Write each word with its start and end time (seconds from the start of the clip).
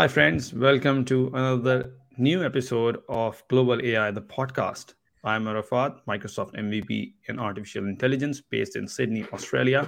Hi, 0.00 0.08
friends. 0.08 0.54
Welcome 0.54 1.04
to 1.04 1.26
another 1.34 1.92
new 2.16 2.42
episode 2.42 3.02
of 3.10 3.42
Global 3.48 3.84
AI, 3.84 4.10
the 4.10 4.22
podcast. 4.22 4.94
I'm 5.24 5.46
Arafat, 5.46 6.06
Microsoft 6.06 6.54
MVP 6.54 7.12
in 7.28 7.38
Artificial 7.38 7.84
Intelligence 7.84 8.40
based 8.40 8.76
in 8.76 8.88
Sydney, 8.88 9.26
Australia. 9.30 9.86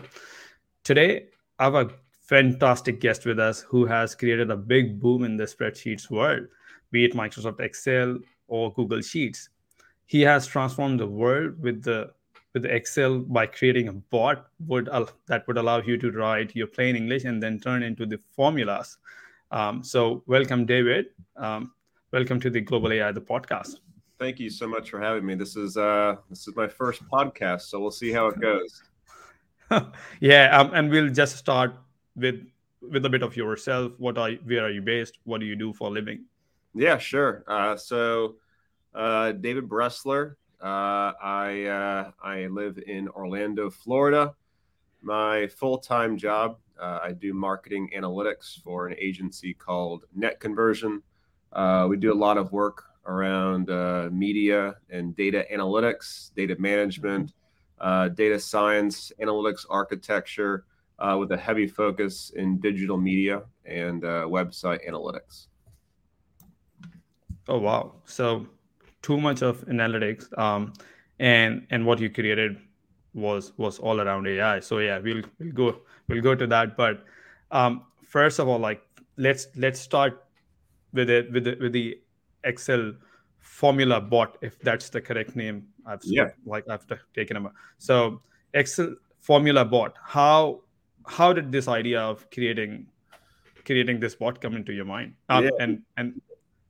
Today, 0.85 1.29
I 1.59 1.65
have 1.65 1.75
a 1.77 1.91
fantastic 2.21 3.01
guest 3.01 3.25
with 3.25 3.39
us 3.39 3.63
who 3.63 3.87
has 3.87 4.15
created 4.15 4.51
a 4.51 4.57
big 4.57 5.01
boom 5.01 5.25
in 5.25 5.39
the 5.39 5.45
spreadsheets 5.45 6.11
world, 6.11 6.47
be 6.91 7.07
it 7.07 7.15
Microsoft 7.15 7.61
Excel 7.61 8.19
or 8.49 8.71
Google 8.75 9.01
Sheets. 9.01 9.49
He 10.05 10.21
has 10.21 10.47
transformed 10.47 11.01
the 11.01 11.07
world 11.07 11.59
with 11.59 11.85
the 11.85 12.13
with 12.53 12.67
Excel 12.67 13.21
by 13.21 13.47
creating 13.47 13.89
a 13.89 13.95
bot 13.95 14.49
would 14.67 14.91
that 15.27 15.47
would 15.47 15.57
allow 15.57 15.81
you 15.81 15.97
to 15.97 16.13
write 16.13 16.55
your 16.55 16.67
plain 16.67 16.97
English 16.97 17.25
and 17.25 17.43
then 17.43 17.59
turn 17.59 17.83
into 17.83 18.05
the 18.05 18.19
formulas. 18.37 18.99
Um, 19.53 19.85
so, 19.85 20.23
welcome, 20.27 20.65
David. 20.65 21.07
Um, 21.37 21.73
welcome 22.11 22.41
to 22.41 22.49
the 22.49 22.63
Global 22.63 22.91
AI, 22.91 23.13
the 23.13 23.21
podcast. 23.21 23.77
Thank 24.19 24.41
you 24.41 24.49
so 24.49 24.67
much 24.67 24.89
for 24.89 24.99
having 24.99 25.27
me. 25.27 25.35
This 25.35 25.57
is 25.57 25.77
uh, 25.77 26.17
this 26.31 26.49
is 26.49 26.57
my 26.57 26.67
first 26.67 27.07
podcast, 27.13 27.63
so 27.63 27.79
we'll 27.79 27.91
see 27.91 28.11
how 28.11 28.29
it 28.29 28.41
goes. 28.41 28.83
yeah, 30.21 30.59
um, 30.59 30.71
and 30.73 30.91
we'll 30.91 31.11
just 31.11 31.37
start 31.37 31.75
with 32.17 32.47
with 32.81 33.05
a 33.05 33.11
bit 33.11 33.23
of 33.23 33.37
yourself. 33.37 33.93
What 33.99 34.17
are 34.17 34.31
where 34.31 34.65
are 34.65 34.71
you 34.71 34.81
based? 34.81 35.19
What 35.25 35.41
do 35.41 35.47
you 35.47 35.55
do 35.55 35.75
for 35.75 35.89
a 35.89 35.91
living? 35.91 36.25
Yeah, 36.75 36.97
sure. 36.97 37.45
Uh, 37.47 37.77
so, 37.77 38.37
uh, 38.95 39.33
David 39.33 39.69
Bressler, 39.69 40.37
uh, 40.63 41.13
I 41.23 41.65
uh, 41.65 42.11
I 42.23 42.47
live 42.47 42.79
in 42.87 43.07
Orlando, 43.09 43.69
Florida. 43.69 44.35
My 45.03 45.47
full 45.49 45.77
time 45.77 46.17
job, 46.17 46.57
uh, 46.83 46.99
I 47.03 47.13
do 47.13 47.33
marketing 47.33 47.91
analytics 47.97 48.61
for 48.63 48.89
an 48.89 48.97
agency 48.99 49.55
called 49.55 50.05
NetConversion. 50.19 51.01
Uh, 51.53 51.87
we 51.89 51.97
do 51.97 52.13
a 52.13 52.21
lot 52.27 52.37
of 52.37 52.51
work 52.51 52.85
around 53.07 53.71
uh, 53.71 54.09
media 54.13 54.75
and 54.91 55.15
data 55.17 55.47
analytics, 55.53 56.35
data 56.35 56.57
management, 56.59 57.35
uh, 57.81 58.09
data 58.09 58.39
science, 58.39 59.13
analytics 59.21 59.65
architecture, 59.71 60.65
with 61.19 61.33
a 61.33 61.37
heavy 61.37 61.67
focus 61.67 62.31
in 62.37 62.61
digital 62.61 62.97
media 62.97 63.43
and 63.65 64.03
website 64.03 64.79
analytics. 64.89 65.49
Oh 67.49 67.59
wow! 67.59 67.95
So 68.05 68.47
too 69.03 69.21
much 69.21 69.43
of 69.43 69.67
analytics 69.67 70.27
um, 70.39 70.73
and 71.19 71.67
and 71.71 71.85
what 71.85 71.99
you 71.99 72.09
created 72.09 72.57
was 73.15 73.53
was 73.59 73.79
all 73.79 74.01
around 74.01 74.27
ai 74.27 74.61
so 74.61 74.79
yeah 74.79 74.99
we'll 74.99 75.23
we'll 75.39 75.53
go 75.53 75.77
we'll 76.09 76.23
go 76.23 76.35
to 76.35 76.47
that 76.47 76.77
but 76.77 77.05
um, 77.51 77.83
first 78.03 78.39
of 78.39 78.49
all 78.49 78.59
like 78.59 78.83
let's 79.17 79.47
let's 79.57 79.81
start 79.81 80.25
with 80.93 81.11
it 81.11 81.31
with 81.33 81.45
the, 81.45 81.57
with 81.61 81.73
the 81.73 81.99
excel 82.45 82.93
formula 83.41 84.01
bot 84.01 84.39
if 84.41 84.59
that's 84.61 84.89
the 84.89 85.01
correct 85.01 85.37
name 85.37 85.67
i've 85.87 86.01
yeah. 86.05 86.29
like 86.47 86.69
i've 86.69 86.87
taken 87.15 87.37
about 87.37 87.53
so 87.79 88.21
excel 88.55 88.95
formula 89.19 89.65
bot 89.65 89.95
how 90.05 90.61
how 91.07 91.33
did 91.33 91.51
this 91.51 91.69
idea 91.69 92.01
of 92.01 92.29
creating 92.31 92.87
creating 93.65 94.01
this 94.01 94.15
bot 94.15 94.41
come 94.41 94.55
into 94.55 94.73
your 94.73 94.85
mind 94.85 95.15
um, 95.29 95.45
yeah. 95.45 95.51
and 95.61 95.83
and 95.97 96.21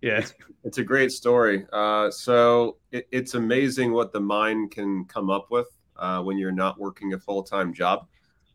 yeah, 0.02 0.18
it's, 0.18 0.34
it's 0.64 0.78
a 0.78 0.84
great 0.84 1.12
story. 1.12 1.64
Uh, 1.72 2.10
so 2.10 2.76
it, 2.90 3.06
it's 3.12 3.34
amazing 3.34 3.92
what 3.92 4.12
the 4.12 4.20
mind 4.20 4.72
can 4.72 5.04
come 5.04 5.30
up 5.30 5.50
with 5.50 5.68
uh, 5.96 6.20
when 6.20 6.36
you're 6.36 6.52
not 6.52 6.78
working 6.78 7.14
a 7.14 7.18
full 7.18 7.42
time 7.42 7.72
job. 7.72 8.08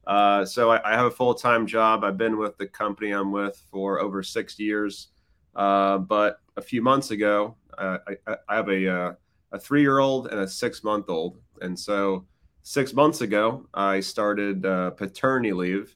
Uh, 0.07 0.45
so 0.45 0.71
I, 0.71 0.93
I, 0.93 0.95
have 0.95 1.05
a 1.05 1.11
full 1.11 1.33
time 1.35 1.67
job. 1.67 2.03
I've 2.03 2.17
been 2.17 2.37
with 2.37 2.57
the 2.57 2.65
company 2.65 3.11
I'm 3.11 3.31
with 3.31 3.61
for 3.69 3.99
over 3.99 4.23
six 4.23 4.57
years. 4.57 5.09
Uh, 5.53 5.97
but 5.97 6.39
a 6.55 6.61
few 6.61 6.81
months 6.81 7.11
ago, 7.11 7.57
uh, 7.77 7.97
I, 8.25 8.35
I, 8.47 8.55
have 8.55 8.69
a 8.69 8.89
uh, 8.89 9.13
a 9.51 9.59
three 9.59 9.81
year 9.81 9.99
old 9.99 10.27
and 10.27 10.39
a 10.39 10.47
six 10.47 10.81
month 10.81 11.09
old, 11.09 11.39
and 11.61 11.77
so 11.77 12.25
six 12.63 12.93
months 12.93 13.19
ago 13.21 13.67
I 13.73 13.99
started 13.99 14.63
paternity 14.95 15.51
leave, 15.51 15.95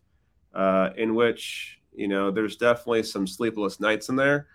in 0.97 1.15
which 1.15 1.79
you 1.95 2.09
know 2.09 2.31
there's 2.31 2.57
definitely 2.57 3.03
some 3.03 3.25
sleepless 3.25 3.79
nights 3.79 4.09
in 4.09 4.17
there 4.17 4.47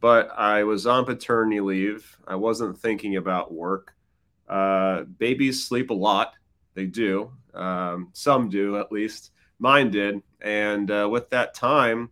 but 0.00 0.30
I 0.36 0.64
was 0.64 0.86
on 0.86 1.04
paternity 1.04 1.60
leave. 1.60 2.16
I 2.26 2.34
wasn't 2.34 2.78
thinking 2.78 3.16
about 3.16 3.52
work. 3.52 3.94
Uh, 4.48 5.02
babies 5.02 5.66
sleep 5.66 5.90
a 5.90 5.94
lot. 5.94 6.32
They 6.74 6.86
do. 6.86 7.32
Um, 7.54 8.10
some 8.12 8.48
do, 8.48 8.76
at 8.78 8.92
least. 8.92 9.32
Mine 9.58 9.90
did. 9.90 10.22
And 10.40 10.90
uh, 10.90 11.08
with 11.10 11.30
that 11.30 11.54
time, 11.54 12.10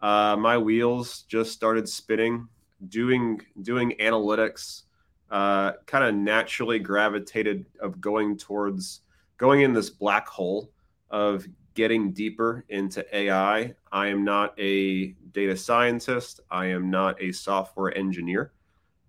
uh, 0.00 0.36
my 0.38 0.58
wheels 0.58 1.22
just 1.22 1.52
started 1.52 1.88
spinning. 1.88 2.48
Doing 2.88 3.40
doing 3.62 3.94
analytics, 4.00 4.82
uh, 5.30 5.72
kind 5.86 6.04
of 6.04 6.14
naturally 6.14 6.78
gravitated 6.78 7.64
of 7.80 8.02
going 8.02 8.36
towards 8.36 9.00
going 9.38 9.62
in 9.62 9.72
this 9.72 9.88
black 9.88 10.28
hole 10.28 10.70
of 11.10 11.46
getting 11.72 12.12
deeper 12.12 12.64
into 12.68 13.04
AI. 13.16 13.74
I 13.92 14.06
am 14.08 14.24
not 14.24 14.58
a 14.58 15.14
data 15.32 15.56
scientist. 15.56 16.40
I 16.50 16.66
am 16.66 16.90
not 16.90 17.20
a 17.22 17.32
software 17.32 17.96
engineer. 17.96 18.52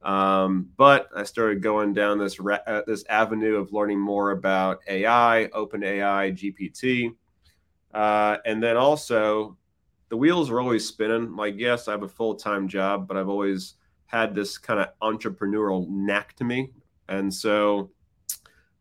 Um, 0.08 0.70
but 0.78 1.10
I 1.16 1.24
started 1.24 1.62
going 1.62 1.94
down 1.94 2.18
this 2.18 2.40
uh, 2.40 2.82
this 2.88 3.04
avenue 3.10 3.58
of 3.58 3.74
learning 3.74 4.00
more 4.00 4.32
about 4.32 4.80
AI, 4.88 5.46
Open 5.48 5.84
AI, 5.84 6.32
GPT, 6.32 7.14
uh, 7.94 8.38
and 8.46 8.64
then 8.64 8.78
also 8.78 9.58
the 10.10 10.18
wheels 10.18 10.50
are 10.50 10.62
always 10.62 10.88
spinning. 10.88 11.36
Like, 11.36 11.56
yes, 11.58 11.88
I 11.88 11.92
have 11.92 12.04
a 12.04 12.08
full 12.08 12.36
time 12.36 12.68
job, 12.68 13.08
but 13.08 13.18
I've 13.18 13.30
always 13.30 13.76
had 14.06 14.34
this 14.34 14.58
kind 14.58 14.80
of 14.80 14.88
entrepreneurial 15.02 15.88
knack 15.90 16.36
to 16.38 16.44
me, 16.44 16.72
and 17.10 17.34
so 17.34 17.92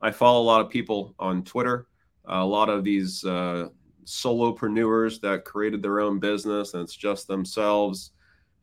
I 0.00 0.12
follow 0.12 0.40
a 0.40 0.46
lot 0.46 0.60
of 0.60 0.70
people 0.70 1.14
on 1.18 1.42
Twitter 1.42 1.88
a 2.26 2.44
lot 2.44 2.68
of 2.68 2.84
these 2.84 3.24
uh, 3.24 3.68
solopreneurs 4.04 5.20
that 5.20 5.44
created 5.44 5.82
their 5.82 6.00
own 6.00 6.18
business 6.18 6.74
and 6.74 6.82
it's 6.82 6.94
just 6.94 7.26
themselves 7.26 8.12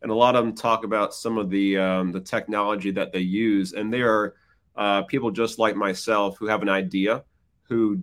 and 0.03 0.11
a 0.11 0.15
lot 0.15 0.35
of 0.35 0.45
them 0.45 0.53
talk 0.53 0.83
about 0.83 1.13
some 1.13 1.37
of 1.37 1.49
the 1.49 1.77
um, 1.77 2.11
the 2.11 2.19
technology 2.19 2.91
that 2.91 3.11
they 3.11 3.19
use 3.19 3.73
and 3.73 3.91
they 3.91 4.01
are 4.01 4.35
uh, 4.75 5.01
people 5.03 5.31
just 5.31 5.59
like 5.59 5.75
myself 5.75 6.37
who 6.37 6.45
have 6.45 6.61
an 6.61 6.69
idea 6.69 7.23
who 7.63 8.01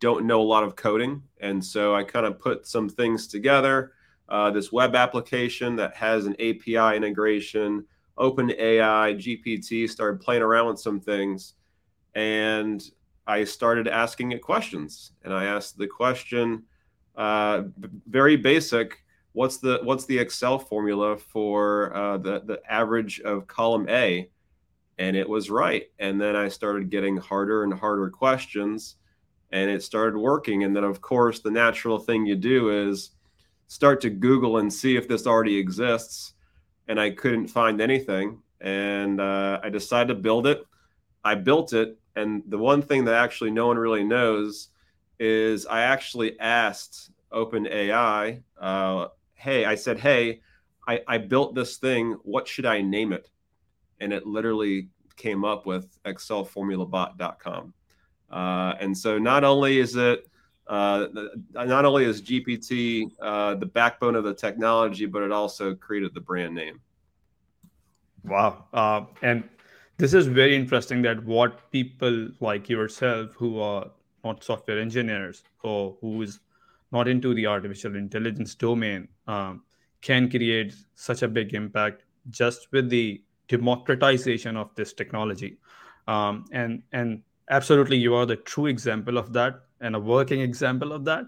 don't 0.00 0.26
know 0.26 0.40
a 0.40 0.42
lot 0.42 0.64
of 0.64 0.76
coding 0.76 1.22
and 1.40 1.64
so 1.64 1.94
i 1.94 2.02
kind 2.02 2.26
of 2.26 2.38
put 2.38 2.66
some 2.66 2.88
things 2.88 3.26
together 3.26 3.92
uh, 4.28 4.50
this 4.50 4.72
web 4.72 4.96
application 4.96 5.76
that 5.76 5.94
has 5.94 6.26
an 6.26 6.34
api 6.34 6.96
integration 6.96 7.84
open 8.18 8.50
ai 8.58 9.14
gpt 9.14 9.88
started 9.88 10.20
playing 10.20 10.42
around 10.42 10.66
with 10.66 10.80
some 10.80 11.00
things 11.00 11.54
and 12.14 12.90
I 13.26 13.44
started 13.44 13.88
asking 13.88 14.32
it 14.32 14.40
questions, 14.40 15.12
and 15.24 15.34
I 15.34 15.44
asked 15.46 15.76
the 15.76 15.86
question, 15.86 16.62
uh, 17.16 17.64
very 18.08 18.36
basic. 18.36 19.02
What's 19.36 19.58
the 19.58 19.80
what's 19.82 20.06
the 20.06 20.18
Excel 20.18 20.58
formula 20.58 21.16
for 21.16 21.94
uh, 21.94 22.16
the 22.16 22.40
the 22.40 22.60
average 22.68 23.20
of 23.20 23.46
column 23.46 23.86
A? 23.88 24.30
And 24.98 25.14
it 25.14 25.28
was 25.28 25.50
right. 25.50 25.84
And 25.98 26.18
then 26.18 26.34
I 26.34 26.48
started 26.48 26.88
getting 26.88 27.18
harder 27.18 27.62
and 27.62 27.72
harder 27.72 28.08
questions, 28.08 28.96
and 29.52 29.70
it 29.70 29.82
started 29.82 30.16
working. 30.16 30.64
And 30.64 30.74
then, 30.74 30.84
of 30.84 31.02
course, 31.02 31.40
the 31.40 31.50
natural 31.50 31.98
thing 31.98 32.24
you 32.24 32.34
do 32.34 32.88
is 32.88 33.10
start 33.66 34.00
to 34.00 34.10
Google 34.10 34.56
and 34.56 34.72
see 34.72 34.96
if 34.96 35.06
this 35.06 35.26
already 35.26 35.58
exists. 35.58 36.32
And 36.88 36.98
I 36.98 37.10
couldn't 37.10 37.48
find 37.48 37.80
anything, 37.82 38.40
and 38.62 39.20
uh, 39.20 39.60
I 39.62 39.68
decided 39.68 40.08
to 40.08 40.14
build 40.14 40.46
it. 40.46 40.64
I 41.22 41.34
built 41.34 41.74
it 41.74 41.98
and 42.16 42.42
the 42.48 42.58
one 42.58 42.82
thing 42.82 43.04
that 43.04 43.14
actually 43.14 43.50
no 43.50 43.66
one 43.66 43.76
really 43.76 44.02
knows 44.02 44.68
is 45.20 45.66
I 45.66 45.82
actually 45.82 46.40
asked 46.40 47.10
OpenAI, 47.30 48.42
uh, 48.58 49.08
hey, 49.36 49.64
I 49.64 49.74
said, 49.74 49.98
hey, 49.98 50.40
I, 50.88 51.00
I 51.06 51.18
built 51.18 51.54
this 51.54 51.76
thing. 51.76 52.16
What 52.22 52.48
should 52.48 52.66
I 52.66 52.80
name 52.80 53.12
it? 53.12 53.30
And 54.00 54.12
it 54.12 54.26
literally 54.26 54.88
came 55.16 55.44
up 55.44 55.66
with 55.66 55.96
excelformulabot.com. 56.04 57.72
Uh, 58.30 58.74
and 58.80 58.96
so 58.96 59.18
not 59.18 59.44
only 59.44 59.78
is 59.78 59.96
it 59.96 60.28
uh, 60.66 61.06
not 61.54 61.84
only 61.84 62.04
is 62.04 62.20
GPT 62.20 63.12
uh, 63.20 63.54
the 63.54 63.66
backbone 63.66 64.16
of 64.16 64.24
the 64.24 64.34
technology, 64.34 65.06
but 65.06 65.22
it 65.22 65.30
also 65.30 65.76
created 65.76 66.12
the 66.12 66.20
brand 66.20 66.54
name. 66.54 66.80
Wow. 68.24 68.64
Uh, 68.72 69.02
and 69.22 69.48
this 69.96 70.12
is 70.12 70.26
very 70.26 70.56
interesting 70.56 71.02
that 71.02 71.24
what 71.24 71.70
people 71.70 72.28
like 72.40 72.68
yourself 72.68 73.30
who 73.34 73.60
are 73.60 73.90
not 74.24 74.42
software 74.42 74.80
engineers 74.80 75.44
or 75.62 75.96
who 76.00 76.22
is 76.22 76.40
not 76.96 77.08
into 77.14 77.34
the 77.34 77.46
artificial 77.46 77.96
intelligence 77.96 78.54
domain 78.54 79.08
um, 79.26 79.62
can 80.00 80.28
create 80.30 80.74
such 80.94 81.22
a 81.22 81.28
big 81.38 81.54
impact 81.54 82.04
just 82.30 82.68
with 82.72 82.90
the 82.90 83.22
democratization 83.48 84.56
of 84.56 84.74
this 84.74 84.92
technology 84.92 85.56
um, 86.08 86.44
and 86.52 86.82
and 86.92 87.22
absolutely 87.50 87.96
you 87.96 88.14
are 88.14 88.26
the 88.26 88.36
true 88.52 88.66
example 88.66 89.18
of 89.18 89.32
that 89.32 89.60
and 89.80 89.94
a 89.94 90.00
working 90.00 90.40
example 90.40 90.92
of 90.92 91.04
that 91.04 91.24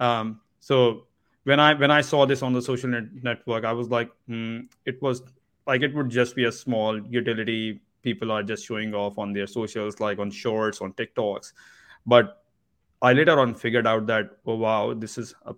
um, 0.00 0.40
so 0.60 1.06
when 1.44 1.60
I 1.60 1.74
when 1.74 1.90
I 1.90 2.00
saw 2.00 2.26
this 2.26 2.42
on 2.42 2.52
the 2.52 2.62
social 2.62 2.90
net- 2.90 3.22
network, 3.22 3.64
I 3.64 3.72
was 3.72 3.88
like, 3.88 4.10
hmm, 4.26 4.60
it 4.84 5.00
was 5.02 5.22
like 5.66 5.82
it 5.82 5.94
would 5.94 6.10
just 6.10 6.36
be 6.36 6.44
a 6.44 6.52
small 6.52 7.00
utility. 7.06 7.80
People 8.02 8.30
are 8.30 8.42
just 8.42 8.64
showing 8.66 8.94
off 8.94 9.18
on 9.18 9.32
their 9.32 9.46
socials, 9.46 10.00
like 10.00 10.18
on 10.18 10.30
shorts, 10.30 10.80
on 10.80 10.92
TikToks. 10.94 11.52
But 12.06 12.39
I 13.02 13.12
later 13.12 13.38
on 13.40 13.54
figured 13.54 13.86
out 13.86 14.06
that 14.06 14.38
oh 14.46 14.56
wow, 14.56 14.94
this 14.94 15.18
is 15.18 15.34
a 15.46 15.54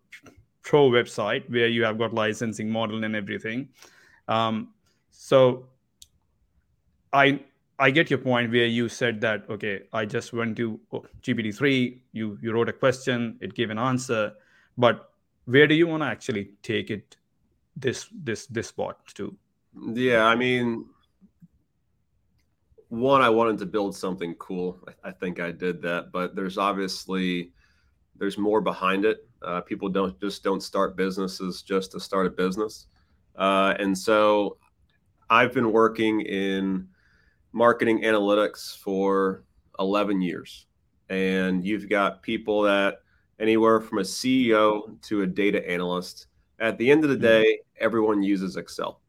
pro 0.62 0.88
website 0.90 1.50
where 1.50 1.68
you 1.68 1.84
have 1.84 1.98
got 1.98 2.14
licensing 2.14 2.70
model 2.70 3.04
and 3.04 3.16
everything. 3.16 3.68
Um, 4.28 4.68
so 5.10 5.66
I 7.12 7.40
I 7.78 7.90
get 7.90 8.10
your 8.10 8.18
point 8.20 8.52
where 8.52 8.66
you 8.66 8.88
said 8.88 9.20
that 9.22 9.44
okay, 9.50 9.82
I 9.92 10.04
just 10.04 10.32
went 10.32 10.56
to 10.58 10.78
oh, 10.92 11.04
GPT 11.22 11.54
three, 11.54 12.02
you 12.12 12.38
you 12.40 12.52
wrote 12.52 12.68
a 12.68 12.72
question, 12.72 13.38
it 13.40 13.54
gave 13.54 13.70
an 13.70 13.78
answer, 13.78 14.32
but 14.78 15.10
where 15.46 15.66
do 15.66 15.74
you 15.74 15.86
want 15.86 16.02
to 16.02 16.06
actually 16.06 16.50
take 16.62 16.90
it 16.90 17.16
this 17.76 18.08
this 18.12 18.46
this 18.46 18.70
bot 18.70 19.04
to? 19.14 19.36
Yeah, 19.94 20.26
I 20.26 20.36
mean, 20.36 20.86
one, 22.92 23.22
I 23.22 23.30
wanted 23.30 23.56
to 23.60 23.66
build 23.66 23.96
something 23.96 24.34
cool. 24.34 24.78
I, 24.86 25.08
I 25.08 25.12
think 25.12 25.40
I 25.40 25.50
did 25.50 25.80
that, 25.80 26.12
but 26.12 26.36
there's 26.36 26.58
obviously 26.58 27.50
there's 28.18 28.36
more 28.36 28.60
behind 28.60 29.06
it. 29.06 29.26
Uh, 29.40 29.62
people 29.62 29.88
don't 29.88 30.20
just 30.20 30.44
don't 30.44 30.62
start 30.62 30.94
businesses 30.94 31.62
just 31.62 31.92
to 31.92 32.00
start 32.00 32.26
a 32.26 32.30
business, 32.30 32.88
uh, 33.36 33.72
and 33.78 33.96
so 33.96 34.58
I've 35.30 35.54
been 35.54 35.72
working 35.72 36.20
in 36.20 36.86
marketing 37.52 38.02
analytics 38.02 38.76
for 38.76 39.44
11 39.78 40.20
years, 40.20 40.66
and 41.08 41.64
you've 41.64 41.88
got 41.88 42.22
people 42.22 42.60
that 42.62 42.98
anywhere 43.40 43.80
from 43.80 43.98
a 43.98 44.02
CEO 44.02 45.00
to 45.00 45.22
a 45.22 45.26
data 45.26 45.66
analyst. 45.66 46.26
At 46.60 46.76
the 46.76 46.90
end 46.90 47.04
of 47.04 47.10
the 47.10 47.16
mm-hmm. 47.16 47.24
day, 47.24 47.60
everyone 47.80 48.22
uses 48.22 48.58
Excel. 48.58 49.01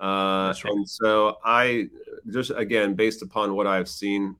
Uh, 0.00 0.54
right. 0.64 0.72
And 0.72 0.88
so 0.88 1.38
I 1.44 1.88
just 2.30 2.50
again, 2.50 2.94
based 2.94 3.22
upon 3.22 3.54
what 3.54 3.66
I've 3.66 3.88
seen, 3.88 4.36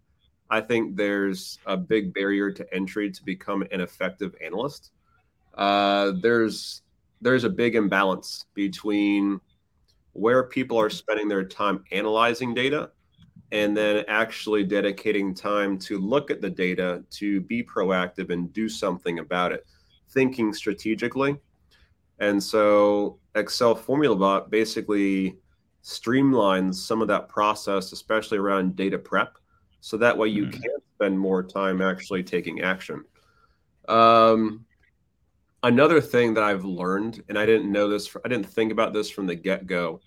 I 0.50 0.60
think 0.60 0.96
there's 0.96 1.58
a 1.66 1.76
big 1.76 2.14
barrier 2.14 2.50
to 2.52 2.75
entry 2.75 3.10
to 3.10 3.25
become 3.25 3.62
an 3.70 3.81
effective 3.81 4.34
analyst. 4.44 4.93
Uh, 5.55 6.12
there's 6.22 6.82
there's 7.20 7.44
a 7.44 7.50
big 7.50 7.75
imbalance 7.75 8.46
between 8.55 9.40
where 10.12 10.44
people 10.44 10.78
are 10.81 10.90
spending 10.90 11.28
their 11.28 11.44
time 11.44 11.84
analyzing 11.93 12.55
data 12.55 12.90
and 13.52 13.76
then 13.76 14.05
actually 14.08 14.62
dedicating 14.62 15.34
time 15.34 15.78
to 15.78 15.99
look 15.99 16.31
at 16.31 16.40
the 16.40 16.50
data 16.50 17.02
to 17.10 17.40
be 17.43 17.62
proactive 17.62 18.31
and 18.31 18.52
do 18.52 18.69
something 18.69 19.20
about 19.20 19.52
it, 19.52 19.66
thinking 20.10 20.52
strategically. 20.52 21.37
And 22.19 22.43
so 22.43 23.19
Excel 23.34 23.75
Formula 23.75 24.16
Bot 24.16 24.50
basically 24.50 25.38
streamlines 25.82 26.75
some 26.75 27.02
of 27.02 27.08
that 27.08 27.28
process, 27.28 27.92
especially 27.92 28.38
around 28.38 28.76
data 28.76 28.98
prep, 28.98 29.38
so 29.80 29.96
that 29.96 30.16
way 30.16 30.28
you 30.28 30.46
mm. 30.46 30.52
can 30.52 30.62
spend 30.96 31.19
more 31.19 31.42
time 31.42 31.80
actually 31.80 32.22
taking 32.22 32.62
action. 32.62 33.04
Um, 33.88 34.64
another 35.62 36.00
thing 36.00 36.34
that 36.34 36.44
I've 36.44 36.64
learned, 36.64 37.22
and 37.28 37.38
I 37.38 37.46
didn't 37.46 37.70
know 37.70 37.88
this, 37.88 38.14
I 38.25 38.28
didn't 38.28 38.46
think 38.46 38.72
about 38.72 38.92
this 38.92 39.10
from 39.10 39.26
the 39.26 39.34
get 39.34 39.66
go, 39.66 40.00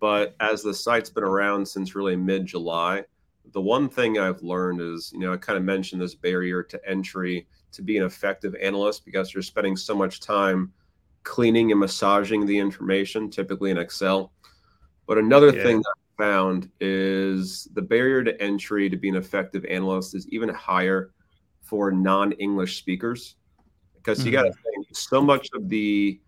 but 0.00 0.34
as 0.40 0.62
the 0.62 0.74
site's 0.74 1.10
been 1.10 1.24
around 1.24 1.66
since 1.66 1.94
really 1.94 2.16
mid 2.16 2.46
July, 2.46 3.04
the 3.52 3.60
one 3.60 3.88
thing 3.88 4.18
I've 4.18 4.42
learned 4.42 4.80
is, 4.80 5.12
you 5.12 5.20
know, 5.20 5.32
I 5.32 5.36
kind 5.36 5.58
of 5.58 5.64
mentioned 5.64 6.00
this 6.00 6.14
barrier 6.14 6.62
to 6.62 6.88
entry 6.88 7.46
to 7.72 7.82
be 7.82 7.96
an 7.98 8.04
effective 8.04 8.54
analyst 8.60 9.04
because 9.04 9.32
you're 9.32 9.42
spending 9.42 9.76
so 9.76 9.94
much 9.94 10.20
time 10.20 10.72
cleaning 11.22 11.70
and 11.70 11.80
massaging 11.80 12.46
the 12.46 12.58
information, 12.58 13.30
typically 13.30 13.70
in 13.70 13.78
Excel. 13.78 14.32
But 15.06 15.18
another 15.18 15.54
yeah. 15.54 15.62
thing 15.62 15.76
that 15.78 15.94
I 15.96 16.22
found 16.22 16.70
is 16.80 17.68
the 17.74 17.82
barrier 17.82 18.22
to 18.24 18.40
entry 18.40 18.88
to 18.88 18.96
be 18.96 19.08
an 19.08 19.16
effective 19.16 19.64
analyst 19.64 20.14
is 20.14 20.28
even 20.28 20.48
higher 20.48 21.12
for 21.60 21.90
non-English 21.90 22.78
speakers 22.78 23.36
because 23.96 24.18
mm-hmm. 24.18 24.26
you 24.26 24.32
got 24.32 24.42
to 24.44 24.52
think 24.52 24.86
so 24.92 25.22
much 25.22 25.48
of 25.54 25.68
the 25.68 26.20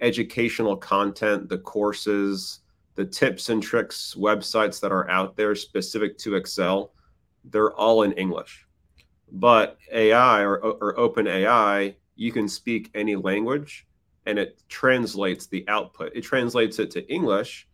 educational 0.00 0.76
content, 0.76 1.48
the 1.48 1.58
courses, 1.58 2.60
the 2.94 3.04
tips 3.04 3.48
and 3.48 3.62
tricks 3.62 4.16
websites 4.18 4.80
that 4.80 4.92
are 4.92 5.08
out 5.08 5.36
there 5.36 5.54
specific 5.54 6.18
to 6.18 6.34
Excel, 6.34 6.92
they're 7.44 7.72
all 7.74 8.02
in 8.02 8.12
English. 8.12 8.66
But 9.30 9.78
AI 9.92 10.42
or, 10.42 10.58
or 10.58 10.98
Open 10.98 11.28
AI, 11.28 11.94
you 12.16 12.32
can 12.32 12.48
speak 12.48 12.90
any 12.94 13.14
language 13.14 13.86
and 14.26 14.38
it 14.38 14.62
translates 14.68 15.46
the 15.46 15.64
output. 15.68 16.12
It 16.14 16.22
translates 16.22 16.78
it 16.78 16.90
to 16.92 17.12
English 17.12 17.67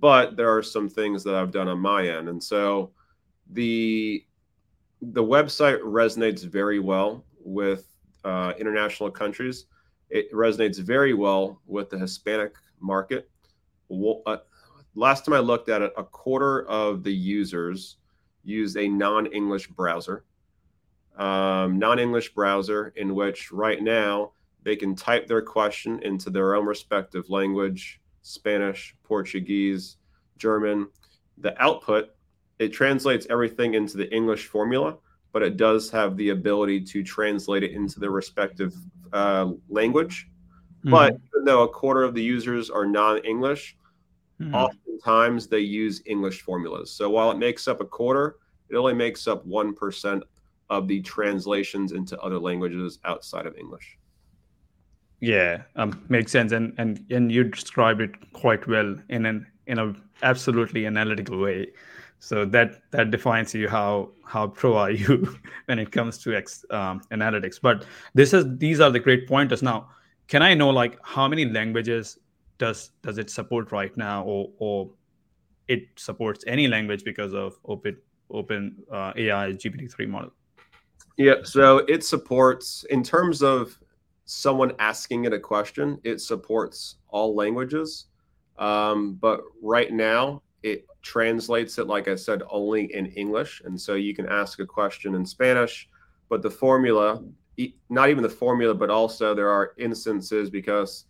but 0.00 0.36
there 0.36 0.54
are 0.54 0.62
some 0.62 0.88
things 0.88 1.22
that 1.24 1.34
I've 1.34 1.52
done 1.52 1.68
on 1.68 1.78
my 1.78 2.08
end, 2.08 2.28
and 2.28 2.42
so 2.42 2.90
the 3.50 4.24
the 5.00 5.22
website 5.22 5.80
resonates 5.80 6.44
very 6.44 6.78
well 6.78 7.24
with 7.38 7.88
uh, 8.24 8.54
international 8.58 9.10
countries. 9.10 9.66
It 10.10 10.32
resonates 10.32 10.78
very 10.78 11.14
well 11.14 11.60
with 11.66 11.90
the 11.90 11.98
Hispanic 11.98 12.54
market. 12.80 13.30
Uh, 13.90 14.36
last 14.94 15.24
time 15.24 15.34
I 15.34 15.40
looked 15.40 15.68
at 15.68 15.82
it, 15.82 15.92
a 15.96 16.04
quarter 16.04 16.66
of 16.68 17.02
the 17.02 17.12
users 17.12 17.98
use 18.42 18.76
a 18.76 18.88
non-English 18.88 19.68
browser. 19.68 20.24
Um, 21.16 21.78
non-English 21.78 22.34
browser 22.34 22.92
in 22.96 23.14
which 23.14 23.52
right 23.52 23.82
now 23.82 24.32
they 24.62 24.74
can 24.74 24.96
type 24.96 25.28
their 25.28 25.42
question 25.42 26.02
into 26.02 26.30
their 26.30 26.54
own 26.54 26.66
respective 26.66 27.28
language 27.28 28.00
Spanish, 28.24 28.96
Portuguese, 29.04 29.98
German. 30.38 30.88
The 31.38 31.60
output, 31.62 32.10
it 32.58 32.72
translates 32.72 33.26
everything 33.30 33.74
into 33.74 33.96
the 33.96 34.12
English 34.12 34.46
formula, 34.46 34.96
but 35.32 35.42
it 35.42 35.56
does 35.56 35.90
have 35.90 36.16
the 36.16 36.30
ability 36.30 36.80
to 36.80 37.04
translate 37.04 37.62
it 37.62 37.72
into 37.72 38.00
the 38.00 38.10
respective 38.10 38.74
uh, 39.12 39.52
language. 39.68 40.28
Mm-hmm. 40.80 40.90
But 40.90 41.12
even 41.12 41.44
though 41.44 41.62
a 41.62 41.68
quarter 41.68 42.02
of 42.02 42.14
the 42.14 42.22
users 42.22 42.70
are 42.70 42.86
non 42.86 43.18
English, 43.18 43.76
mm-hmm. 44.40 44.54
oftentimes 44.54 45.46
they 45.46 45.60
use 45.60 46.02
English 46.06 46.40
formulas. 46.42 46.90
So 46.90 47.10
while 47.10 47.30
it 47.30 47.38
makes 47.38 47.68
up 47.68 47.80
a 47.80 47.84
quarter, 47.84 48.36
it 48.70 48.76
only 48.76 48.94
makes 48.94 49.28
up 49.28 49.46
1% 49.46 50.22
of 50.70 50.88
the 50.88 51.02
translations 51.02 51.92
into 51.92 52.18
other 52.20 52.38
languages 52.38 52.98
outside 53.04 53.46
of 53.46 53.56
English. 53.58 53.98
Yeah, 55.24 55.62
um, 55.76 56.04
makes 56.10 56.32
sense, 56.32 56.52
and 56.52 56.74
and 56.76 57.02
and 57.10 57.32
you 57.32 57.44
described 57.44 58.02
it 58.02 58.32
quite 58.34 58.66
well 58.66 58.94
in 59.08 59.24
an 59.24 59.46
in 59.66 59.78
a 59.78 59.94
absolutely 60.22 60.84
analytical 60.84 61.38
way. 61.38 61.68
So 62.18 62.44
that 62.44 62.82
that 62.90 63.10
defines 63.10 63.54
you 63.54 63.66
how 63.66 64.10
how 64.26 64.48
pro 64.48 64.76
are 64.76 64.90
you 64.90 65.34
when 65.64 65.78
it 65.78 65.92
comes 65.92 66.18
to 66.24 66.36
ex, 66.36 66.66
um, 66.68 67.00
analytics. 67.10 67.58
But 67.58 67.86
this 68.12 68.34
is 68.34 68.44
these 68.58 68.80
are 68.80 68.90
the 68.90 69.00
great 69.00 69.26
pointers. 69.26 69.62
Now, 69.62 69.88
can 70.28 70.42
I 70.42 70.52
know 70.52 70.68
like 70.68 70.98
how 71.02 71.26
many 71.26 71.46
languages 71.46 72.18
does 72.58 72.90
does 73.00 73.16
it 73.16 73.30
support 73.30 73.72
right 73.72 73.96
now, 73.96 74.24
or 74.24 74.50
or 74.58 74.90
it 75.68 75.88
supports 75.96 76.44
any 76.46 76.68
language 76.68 77.02
because 77.02 77.32
of 77.32 77.58
open 77.64 77.96
open 78.28 78.76
uh, 78.92 79.14
AI 79.16 79.52
GPT 79.52 79.90
three 79.90 80.06
model? 80.06 80.34
Yeah, 81.16 81.36
so 81.44 81.78
it 81.78 82.04
supports 82.04 82.84
in 82.90 83.02
terms 83.02 83.42
of 83.42 83.78
someone 84.24 84.72
asking 84.78 85.24
it 85.24 85.32
a 85.32 85.38
question, 85.38 85.98
it 86.04 86.20
supports 86.20 86.96
all 87.08 87.34
languages. 87.34 88.06
Um, 88.58 89.14
but 89.14 89.42
right 89.62 89.92
now, 89.92 90.42
it 90.62 90.86
translates 91.02 91.78
it, 91.78 91.86
like 91.86 92.08
I 92.08 92.14
said, 92.14 92.42
only 92.48 92.94
in 92.94 93.06
English. 93.06 93.62
And 93.64 93.78
so 93.78 93.94
you 93.94 94.14
can 94.14 94.26
ask 94.26 94.60
a 94.60 94.66
question 94.66 95.14
in 95.14 95.26
Spanish, 95.26 95.88
but 96.28 96.40
the 96.40 96.50
formula, 96.50 97.22
not 97.90 98.08
even 98.08 98.22
the 98.22 98.28
formula, 98.28 98.74
but 98.74 98.90
also 98.90 99.34
there 99.34 99.50
are 99.50 99.74
instances 99.78 100.48
because 100.48 101.04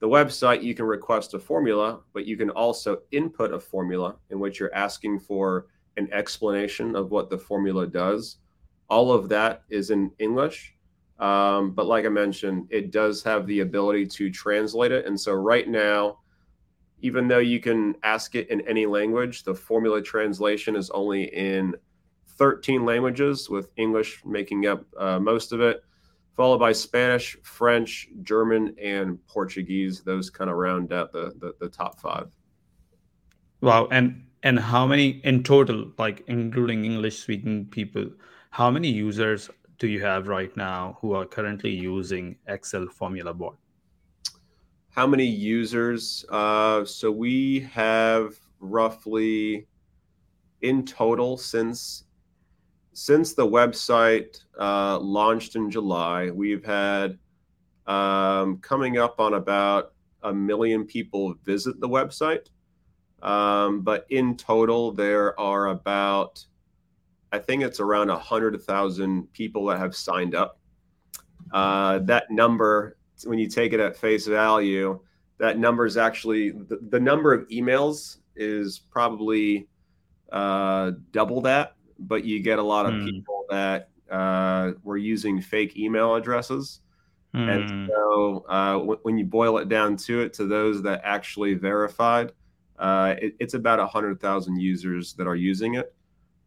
the 0.00 0.08
website, 0.08 0.62
you 0.62 0.74
can 0.74 0.86
request 0.86 1.34
a 1.34 1.38
formula, 1.38 2.00
but 2.12 2.26
you 2.26 2.36
can 2.36 2.50
also 2.50 2.98
input 3.10 3.52
a 3.52 3.60
formula 3.60 4.16
in 4.30 4.40
which 4.40 4.58
you're 4.58 4.74
asking 4.74 5.20
for 5.20 5.66
an 5.96 6.08
explanation 6.12 6.96
of 6.96 7.10
what 7.10 7.30
the 7.30 7.38
formula 7.38 7.86
does. 7.86 8.38
All 8.88 9.12
of 9.12 9.28
that 9.28 9.62
is 9.70 9.90
in 9.90 10.10
English. 10.18 10.73
Um, 11.18 11.70
but 11.72 11.86
like 11.86 12.04
I 12.04 12.08
mentioned, 12.08 12.66
it 12.70 12.90
does 12.90 13.22
have 13.22 13.46
the 13.46 13.60
ability 13.60 14.06
to 14.06 14.30
translate 14.30 14.92
it. 14.92 15.06
And 15.06 15.18
so 15.18 15.32
right 15.32 15.68
now, 15.68 16.18
even 17.00 17.28
though 17.28 17.38
you 17.38 17.60
can 17.60 17.94
ask 18.02 18.34
it 18.34 18.48
in 18.50 18.60
any 18.62 18.86
language, 18.86 19.44
the 19.44 19.54
formula 19.54 20.02
translation 20.02 20.74
is 20.74 20.90
only 20.90 21.24
in 21.24 21.74
13 22.36 22.84
languages, 22.84 23.48
with 23.48 23.70
English 23.76 24.22
making 24.24 24.66
up 24.66 24.84
uh, 24.98 25.18
most 25.20 25.52
of 25.52 25.60
it, 25.60 25.84
followed 26.34 26.58
by 26.58 26.72
Spanish, 26.72 27.36
French, 27.42 28.08
German, 28.22 28.74
and 28.82 29.24
Portuguese. 29.26 30.00
Those 30.00 30.30
kind 30.30 30.50
of 30.50 30.56
round 30.56 30.92
out 30.92 31.12
the, 31.12 31.32
the, 31.38 31.54
the 31.60 31.68
top 31.68 32.00
five. 32.00 32.30
Wow. 33.60 33.88
And 33.90 34.24
and 34.42 34.58
how 34.58 34.86
many 34.86 35.20
in 35.24 35.42
total, 35.42 35.90
like 35.98 36.22
including 36.26 36.84
English 36.84 37.18
speaking 37.18 37.66
people, 37.66 38.10
how 38.50 38.70
many 38.70 38.88
users 38.90 39.48
do 39.78 39.88
you 39.88 40.00
have 40.02 40.28
right 40.28 40.56
now 40.56 40.98
who 41.00 41.14
are 41.14 41.26
currently 41.26 41.70
using 41.70 42.36
Excel 42.46 42.86
Formula 42.88 43.34
Bot? 43.34 43.56
how 44.94 45.08
many 45.08 45.24
users? 45.24 46.24
Uh, 46.28 46.84
so 46.84 47.10
we 47.10 47.60
have 47.72 48.36
roughly 48.60 49.66
in 50.62 50.86
total 50.86 51.36
since 51.36 52.04
since 52.92 53.34
the 53.34 53.44
website 53.44 54.44
uh, 54.58 54.96
launched 55.00 55.56
in 55.56 55.68
July, 55.68 56.30
we've 56.30 56.64
had 56.64 57.18
um, 57.88 58.58
coming 58.58 58.98
up 58.98 59.18
on 59.18 59.34
about 59.34 59.94
a 60.22 60.32
million 60.32 60.84
people 60.84 61.34
visit 61.42 61.80
the 61.80 61.88
website. 61.88 62.46
Um, 63.20 63.80
but 63.80 64.06
in 64.10 64.36
total, 64.36 64.92
there 64.92 65.38
are 65.40 65.68
about, 65.68 66.46
I 67.34 67.38
think 67.40 67.64
it's 67.64 67.80
around 67.80 68.10
a 68.10 68.18
hundred 68.18 68.62
thousand 68.62 69.32
people 69.32 69.66
that 69.66 69.78
have 69.78 69.96
signed 69.96 70.36
up. 70.36 70.60
Uh, 71.52 71.98
that 72.00 72.30
number 72.30 72.96
when 73.24 73.40
you 73.40 73.48
take 73.48 73.72
it 73.72 73.80
at 73.80 73.96
face 73.96 74.28
value, 74.28 75.00
that 75.38 75.58
number 75.58 75.84
is 75.84 75.96
actually 75.96 76.50
the, 76.50 76.78
the 76.90 77.00
number 77.00 77.34
of 77.34 77.48
emails 77.48 78.18
is 78.36 78.78
probably 78.78 79.66
uh, 80.30 80.92
double 81.10 81.40
that, 81.40 81.74
but 81.98 82.24
you 82.24 82.40
get 82.40 82.60
a 82.60 82.62
lot 82.62 82.86
of 82.86 82.92
mm. 82.92 83.06
people 83.06 83.46
that 83.50 83.88
uh, 84.12 84.72
were 84.84 84.96
using 84.96 85.40
fake 85.40 85.76
email 85.76 86.14
addresses. 86.14 86.80
Mm. 87.34 87.50
And 87.50 87.70
hmm. 87.70 87.86
so 87.88 88.44
uh, 88.48 88.72
w- 88.74 89.00
when 89.02 89.18
you 89.18 89.24
boil 89.24 89.58
it 89.58 89.68
down 89.68 89.96
to 89.96 90.20
it, 90.20 90.32
to 90.34 90.46
those 90.46 90.82
that 90.82 91.00
actually 91.02 91.54
verified, 91.54 92.30
uh, 92.78 93.16
it, 93.20 93.34
it's 93.40 93.54
about 93.54 93.80
100,000 93.80 94.60
users 94.60 95.14
that 95.14 95.26
are 95.26 95.34
using 95.34 95.74
it. 95.74 95.92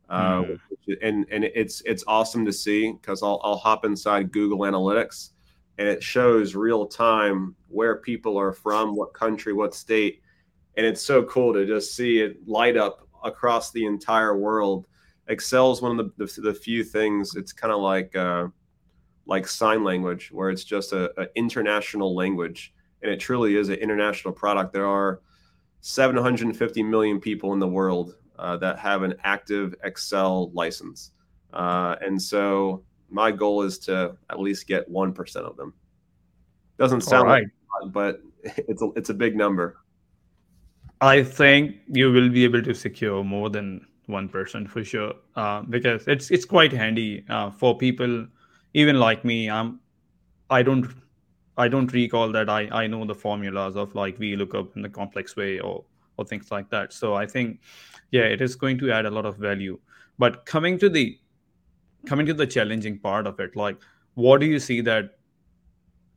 Mm. 0.09 0.59
And 1.01 1.25
and 1.31 1.43
it's 1.43 1.81
it's 1.85 2.03
awesome 2.07 2.45
to 2.45 2.53
see 2.53 2.91
because 2.93 3.23
I'll, 3.23 3.41
I'll 3.43 3.57
hop 3.57 3.85
inside 3.85 4.31
Google 4.31 4.59
Analytics 4.59 5.31
and 5.77 5.87
it 5.87 6.01
shows 6.01 6.55
real 6.55 6.85
time 6.87 7.55
where 7.67 7.97
people 7.97 8.37
are 8.37 8.53
from, 8.53 8.95
what 8.95 9.13
country, 9.13 9.53
what 9.53 9.75
state, 9.75 10.21
and 10.75 10.85
it's 10.85 11.01
so 11.01 11.23
cool 11.23 11.53
to 11.53 11.65
just 11.65 11.95
see 11.95 12.19
it 12.19 12.47
light 12.47 12.77
up 12.77 13.07
across 13.23 13.71
the 13.71 13.85
entire 13.85 14.37
world. 14.37 14.87
Excel 15.27 15.71
is 15.71 15.81
one 15.81 15.99
of 15.99 16.11
the, 16.17 16.25
the, 16.25 16.41
the 16.41 16.53
few 16.53 16.83
things. 16.83 17.35
It's 17.35 17.53
kind 17.53 17.73
of 17.73 17.81
like 17.81 18.15
uh, 18.15 18.47
like 19.25 19.47
sign 19.47 19.83
language, 19.83 20.31
where 20.31 20.49
it's 20.49 20.63
just 20.63 20.93
a, 20.93 21.11
a, 21.21 21.27
international 21.35 22.15
language, 22.15 22.73
and 23.01 23.11
it 23.11 23.19
truly 23.19 23.55
is 23.55 23.69
an 23.69 23.75
international 23.75 24.33
product. 24.33 24.73
There 24.73 24.87
are 24.87 25.21
750 25.81 26.81
million 26.83 27.19
people 27.19 27.53
in 27.53 27.59
the 27.59 27.67
world 27.67 28.15
that 28.57 28.79
have 28.79 29.03
an 29.03 29.15
active 29.23 29.75
Excel 29.83 30.51
license, 30.51 31.11
uh, 31.53 31.95
and 32.01 32.21
so 32.21 32.83
my 33.09 33.31
goal 33.31 33.63
is 33.63 33.77
to 33.79 34.15
at 34.29 34.39
least 34.39 34.67
get 34.67 34.89
1% 34.91 35.35
of 35.37 35.55
them. 35.57 35.73
Doesn't 36.77 37.01
sound 37.01 37.27
right. 37.27 37.43
like 37.43 37.51
lot, 37.83 37.93
but 37.93 38.21
it's 38.43 38.81
a, 38.81 38.89
it's 38.95 39.09
a 39.09 39.13
big 39.13 39.35
number. 39.35 39.77
I 41.01 41.23
think 41.23 41.75
you 41.87 42.11
will 42.11 42.29
be 42.29 42.43
able 42.43 42.63
to 42.63 42.73
secure 42.73 43.23
more 43.23 43.49
than 43.49 43.85
1% 44.09 44.69
for 44.69 44.83
sure 44.83 45.13
uh, 45.35 45.61
because 45.61 46.07
it's 46.07 46.31
it's 46.31 46.45
quite 46.45 46.71
handy 46.71 47.25
uh, 47.29 47.51
for 47.51 47.77
people 47.77 48.25
even 48.73 48.99
like 48.99 49.25
me 49.25 49.49
I'm 49.49 49.79
I 50.49 50.63
don't 50.63 50.87
I 51.57 51.67
don't 51.67 51.91
recall 51.91 52.31
that 52.31 52.49
I 52.49 52.69
I 52.71 52.87
know 52.87 53.05
the 53.05 53.13
formulas 53.13 53.75
of 53.75 53.93
like 53.95 54.17
VLOOKUP 54.17 54.75
in 54.75 54.81
the 54.81 54.89
complex 54.89 55.35
way 55.35 55.59
or 55.59 55.83
or 56.17 56.25
things 56.25 56.51
like 56.51 56.69
that. 56.69 56.93
So 56.93 57.15
I 57.15 57.25
think 57.25 57.61
yeah 58.11 58.23
it 58.23 58.41
is 58.41 58.55
going 58.55 58.77
to 58.79 58.91
add 58.91 59.05
a 59.05 59.11
lot 59.11 59.25
of 59.25 59.37
value. 59.37 59.79
But 60.19 60.45
coming 60.45 60.79
to 60.79 60.89
the 60.89 61.17
coming 62.07 62.25
to 62.25 62.33
the 62.33 62.47
challenging 62.47 62.97
part 62.99 63.27
of 63.27 63.39
it 63.39 63.55
like 63.55 63.77
what 64.13 64.39
do 64.39 64.47
you 64.47 64.59
see 64.59 64.81
that 64.81 65.17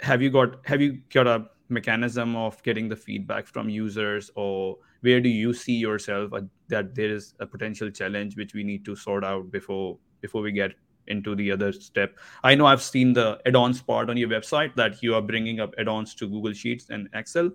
have 0.01 0.23
you 0.23 0.31
got 0.31 0.65
have 0.67 0.81
you 0.81 1.01
got 1.13 1.27
a 1.27 1.47
mechanism 1.69 2.37
of 2.37 2.63
getting 2.63 2.89
the 2.89 2.97
feedback 2.97 3.47
from 3.47 3.69
users 3.69 4.31
or 4.35 4.77
where 5.03 5.21
do 5.21 5.29
you 5.29 5.53
see 5.53 5.75
yourself 5.75 6.33
that 6.69 6.95
there 6.95 7.11
is 7.11 7.35
a 7.41 7.47
potential 7.47 7.91
challenge 7.91 8.37
which 8.37 8.55
we 8.55 8.63
need 8.63 8.85
to 8.85 8.97
sort 8.97 9.25
out 9.25 9.51
before 9.51 9.99
before 10.21 10.43
we 10.43 10.53
get 10.53 10.73
into 11.07 11.35
the 11.35 11.51
other 11.51 11.73
step? 11.73 12.19
I 12.45 12.55
know 12.55 12.67
i've 12.67 12.83
seen 12.83 13.13
the 13.13 13.41
add-ons 13.47 13.83
part 13.83 14.11
on 14.11 14.17
your 14.17 14.29
website 14.29 14.75
that 14.77 15.03
you 15.03 15.15
are 15.15 15.23
bringing 15.23 15.61
up 15.61 15.75
add-ons 15.79 16.15
to 16.17 16.29
google 16.29 16.53
sheets 16.53 16.91
and 16.91 17.09
excel 17.15 17.51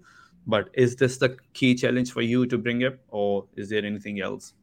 but 0.48 0.70
is 0.74 0.96
this 0.96 1.18
the 1.18 1.38
key 1.54 1.76
challenge 1.76 2.12
for 2.12 2.22
you 2.22 2.46
to 2.46 2.58
bring 2.58 2.84
up 2.84 2.96
or 3.10 3.46
is 3.56 3.70
there 3.70 3.84
anything 3.84 4.22
else? 4.22 4.54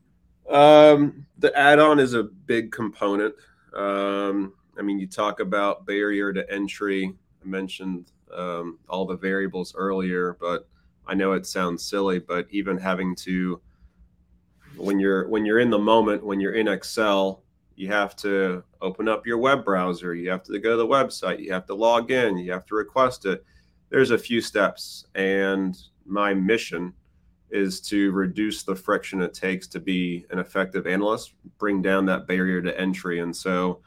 Um, 0.49 1.27
the 1.39 1.57
add-on 1.57 1.99
is 1.99 2.15
a 2.15 2.25
big 2.25 2.73
component. 2.73 3.35
Um, 3.75 4.55
I 4.79 4.83
mean, 4.83 4.99
you 4.99 5.07
talk 5.07 5.41
about 5.41 5.87
barrier 5.87 6.33
to 6.33 6.51
entry. 6.53 7.13
I 7.43 7.49
mentioned 7.49 8.13
um, 8.35 8.79
all 8.89 9.07
the 9.07 9.17
variables 9.17 9.75
earlier, 9.75 10.37
but 10.41 10.69
I 11.07 11.15
know 11.15 11.33
it 11.33 11.47
sounds 11.47 11.85
silly, 11.85 12.19
but 12.19 12.47
even 12.51 12.79
having 12.79 13.15
to 13.17 13.61
when 14.77 14.99
you're 14.99 15.29
when 15.29 15.45
you're 15.45 15.59
in 15.59 15.71
the 15.71 15.79
moment, 15.79 16.25
when 16.25 16.41
you're 16.41 16.55
in 16.55 16.69
Excel, 16.69 17.43
you 17.77 17.89
have 17.89 18.17
to 18.17 18.63
open 18.81 19.09
up 19.09 19.27
your 19.27 19.39
web 19.39 19.65
browser, 19.65 20.15
you 20.15 20.31
have 20.31 20.43
to 20.45 20.59
go 20.59 20.71
to 20.71 20.77
the 20.77 20.87
website, 20.87 21.41
you 21.41 21.53
have 21.53 21.67
to 21.67 21.75
log 21.75 22.11
in, 22.11 22.39
you 22.39 22.53
have 22.53 22.67
to 22.67 22.75
request 22.75 23.27
it. 23.27 23.45
There's 23.93 24.11
a 24.11 24.17
few 24.17 24.41
steps, 24.41 25.05
and 25.15 25.77
my 26.07 26.33
mission 26.33 26.95
is 27.51 27.79
to 27.83 28.11
reduce 28.13 28.63
the 28.63 28.75
friction 28.75 29.21
it 29.21 29.35
takes 29.35 29.69
to 29.69 29.81
be 29.81 30.25
an 30.31 30.39
effective 30.39 30.87
analyst, 30.87 31.35
bring 31.59 31.83
down 31.83 32.07
that 32.07 32.27
barrier 32.27 32.63
to 32.63 32.81
entry. 32.81 33.21
And 33.21 33.37
so 33.37 33.83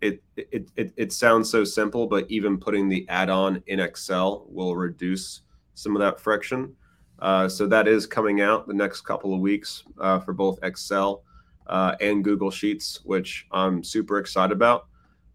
it 0.00 0.22
it 0.36 0.70
it, 0.76 0.92
it 0.96 1.12
sounds 1.12 1.50
so 1.50 1.64
simple, 1.64 2.06
but 2.06 2.30
even 2.30 2.56
putting 2.56 2.88
the 2.88 3.04
add-on 3.08 3.60
in 3.66 3.80
Excel 3.80 4.46
will 4.48 4.76
reduce 4.76 5.42
some 5.74 5.96
of 5.96 6.00
that 6.00 6.20
friction. 6.20 6.76
Uh, 7.18 7.48
so 7.48 7.66
that 7.66 7.88
is 7.88 8.06
coming 8.06 8.42
out 8.42 8.68
the 8.68 8.74
next 8.74 9.00
couple 9.00 9.34
of 9.34 9.40
weeks 9.40 9.82
uh, 9.98 10.20
for 10.20 10.32
both 10.34 10.62
Excel 10.62 11.24
uh, 11.66 11.96
and 12.00 12.22
Google 12.22 12.52
Sheets, 12.52 13.00
which 13.02 13.48
I'm 13.50 13.82
super 13.82 14.18
excited 14.18 14.52
about. 14.52 14.86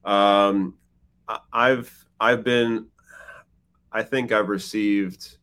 Um, 0.05 0.75
I've 1.51 1.91
I've 2.21 2.43
been, 2.43 2.87
I 3.91 4.03
think 4.03 4.31
I've 4.31 4.49
received 4.49 5.37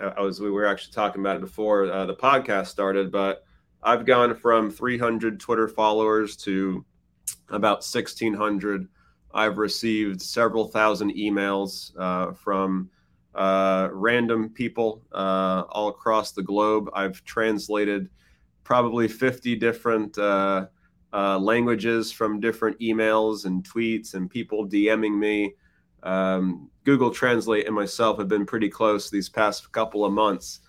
I 0.00 0.20
was 0.22 0.40
we 0.40 0.50
were 0.50 0.66
actually 0.66 0.92
talking 0.92 1.20
about 1.20 1.36
it 1.36 1.42
before 1.42 1.90
uh, 1.90 2.06
the 2.06 2.14
podcast 2.14 2.68
started, 2.68 3.12
but 3.12 3.44
I've 3.82 4.06
gone 4.06 4.34
from 4.34 4.70
300 4.70 5.38
Twitter 5.38 5.68
followers 5.68 6.36
to 6.38 6.84
about 7.48 7.78
1600. 7.78 8.88
I've 9.32 9.58
received 9.58 10.20
several 10.22 10.68
thousand 10.68 11.12
emails 11.12 11.92
uh, 11.98 12.32
from 12.32 12.90
uh, 13.34 13.88
random 13.92 14.50
people 14.50 15.02
uh, 15.12 15.64
all 15.68 15.88
across 15.88 16.32
the 16.32 16.42
globe. 16.42 16.88
I've 16.94 17.22
translated 17.24 18.08
probably 18.64 19.06
50 19.06 19.56
different 19.56 20.18
uh, 20.18 20.66
uh, 21.12 21.38
languages 21.38 22.10
from 22.10 22.40
different 22.40 22.78
emails 22.80 23.44
and 23.44 23.64
tweets 23.64 24.14
and 24.14 24.30
people 24.30 24.68
DMing 24.68 25.18
me. 25.18 25.54
Um, 26.02 26.70
Google 26.84 27.10
Translate 27.10 27.66
and 27.66 27.74
myself 27.74 28.18
have 28.18 28.28
been 28.28 28.46
pretty 28.46 28.68
close 28.68 29.10
these 29.10 29.28
past 29.28 29.70
couple 29.72 30.04
of 30.04 30.12
months, 30.12 30.60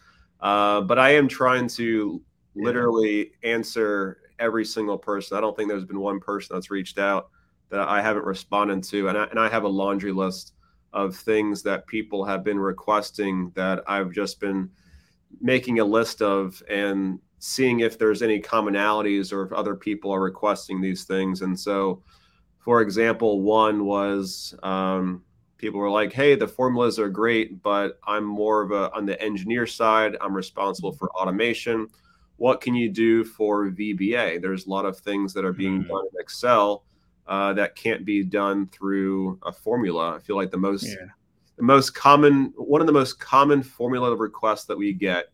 uh, 0.41 0.81
but 0.81 0.99
I 0.99 1.11
am 1.11 1.27
trying 1.27 1.67
to 1.69 2.21
literally 2.55 3.31
answer 3.43 4.17
every 4.39 4.65
single 4.65 4.97
person. 4.97 5.37
I 5.37 5.41
don't 5.41 5.55
think 5.55 5.69
there's 5.69 5.85
been 5.85 5.99
one 5.99 6.19
person 6.19 6.55
that's 6.55 6.71
reached 6.71 6.99
out 6.99 7.29
that 7.69 7.79
I 7.79 8.01
haven't 8.01 8.25
responded 8.25 8.83
to, 8.83 9.07
and 9.07 9.17
I, 9.17 9.23
and 9.25 9.39
I 9.39 9.47
have 9.47 9.63
a 9.63 9.69
laundry 9.69 10.11
list 10.11 10.53
of 10.93 11.15
things 11.15 11.63
that 11.63 11.87
people 11.87 12.25
have 12.25 12.43
been 12.43 12.59
requesting 12.59 13.51
that 13.55 13.81
I've 13.87 14.11
just 14.11 14.39
been 14.39 14.69
making 15.39 15.79
a 15.79 15.85
list 15.85 16.21
of 16.21 16.61
and 16.69 17.19
seeing 17.39 17.79
if 17.79 17.97
there's 17.97 18.21
any 18.21 18.39
commonalities 18.39 19.31
or 19.31 19.43
if 19.43 19.53
other 19.53 19.75
people 19.75 20.11
are 20.11 20.21
requesting 20.21 20.81
these 20.81 21.05
things. 21.05 21.41
And 21.41 21.57
so 21.57 22.03
for 22.61 22.81
example, 22.81 23.41
one 23.41 23.85
was 23.85 24.55
um, 24.63 25.23
people 25.57 25.79
were 25.79 25.89
like, 25.89 26.13
"Hey, 26.13 26.35
the 26.35 26.47
formulas 26.47 26.99
are 26.99 27.09
great, 27.09 27.61
but 27.61 27.99
I'm 28.05 28.23
more 28.23 28.61
of 28.61 28.71
a 28.71 28.93
on 28.93 29.05
the 29.05 29.19
engineer 29.21 29.65
side. 29.65 30.15
I'm 30.21 30.35
responsible 30.35 30.91
for 30.91 31.09
automation. 31.11 31.87
What 32.37 32.61
can 32.61 32.75
you 32.75 32.89
do 32.89 33.23
for 33.23 33.69
VBA? 33.69 34.41
There's 34.41 34.67
a 34.67 34.69
lot 34.69 34.85
of 34.85 34.97
things 34.97 35.33
that 35.33 35.45
are 35.45 35.53
being 35.53 35.79
mm-hmm. 35.79 35.89
done 35.89 36.05
in 36.13 36.19
Excel 36.21 36.83
uh, 37.27 37.53
that 37.53 37.75
can't 37.75 38.05
be 38.05 38.23
done 38.23 38.67
through 38.67 39.39
a 39.43 39.51
formula. 39.51 40.15
I 40.15 40.19
feel 40.19 40.35
like 40.35 40.51
the 40.51 40.57
most 40.57 40.85
yeah. 40.85 41.07
the 41.57 41.63
most 41.63 41.95
common 41.95 42.53
one 42.55 42.81
of 42.81 42.87
the 42.87 42.93
most 42.93 43.19
common 43.19 43.63
formula 43.63 44.15
requests 44.15 44.65
that 44.65 44.77
we 44.77 44.93
get 44.93 45.25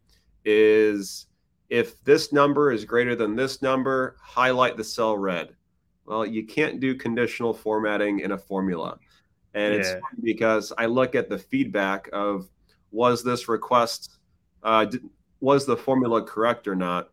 is 0.45 1.27
if 1.69 2.01
this 2.05 2.31
number 2.31 2.71
is 2.71 2.85
greater 2.85 3.17
than 3.17 3.35
this 3.35 3.61
number, 3.61 4.15
highlight 4.21 4.77
the 4.77 4.83
cell 4.85 5.17
red 5.17 5.57
well, 6.07 6.25
you 6.25 6.45
can't 6.45 6.79
do 6.79 6.95
conditional 6.95 7.53
formatting 7.53 8.21
in 8.21 8.31
a 8.31 8.37
formula. 8.37 8.97
And 9.53 9.73
yeah. 9.73 9.79
it's 9.79 9.95
because 10.21 10.73
I 10.77 10.85
look 10.85 11.15
at 11.15 11.29
the 11.29 11.37
feedback 11.37 12.09
of 12.13 12.47
was 12.91 13.23
this 13.23 13.47
request, 13.49 14.17
uh, 14.63 14.85
did, 14.85 15.03
was 15.41 15.65
the 15.65 15.75
formula 15.75 16.23
correct 16.23 16.67
or 16.67 16.75
not? 16.75 17.09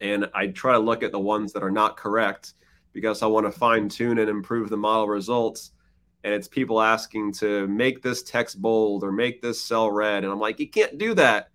And 0.00 0.30
I 0.34 0.48
try 0.48 0.72
to 0.72 0.78
look 0.78 1.02
at 1.02 1.10
the 1.10 1.18
ones 1.18 1.52
that 1.54 1.62
are 1.62 1.70
not 1.70 1.96
correct 1.96 2.54
because 2.92 3.22
I 3.22 3.26
want 3.26 3.46
to 3.46 3.52
fine 3.52 3.88
tune 3.88 4.18
and 4.18 4.28
improve 4.28 4.68
the 4.68 4.76
model 4.76 5.08
results. 5.08 5.72
and 6.24 6.34
it's 6.34 6.48
people 6.48 6.80
asking 6.80 7.32
to 7.32 7.66
make 7.68 8.02
this 8.02 8.22
text 8.22 8.60
bold 8.60 9.04
or 9.04 9.12
make 9.12 9.40
this 9.40 9.60
cell 9.60 9.88
red 9.88 10.24
and 10.24 10.32
i'm 10.32 10.40
like 10.40 10.58
you 10.58 10.68
can't 10.68 10.98
do 10.98 11.14
that 11.14 11.50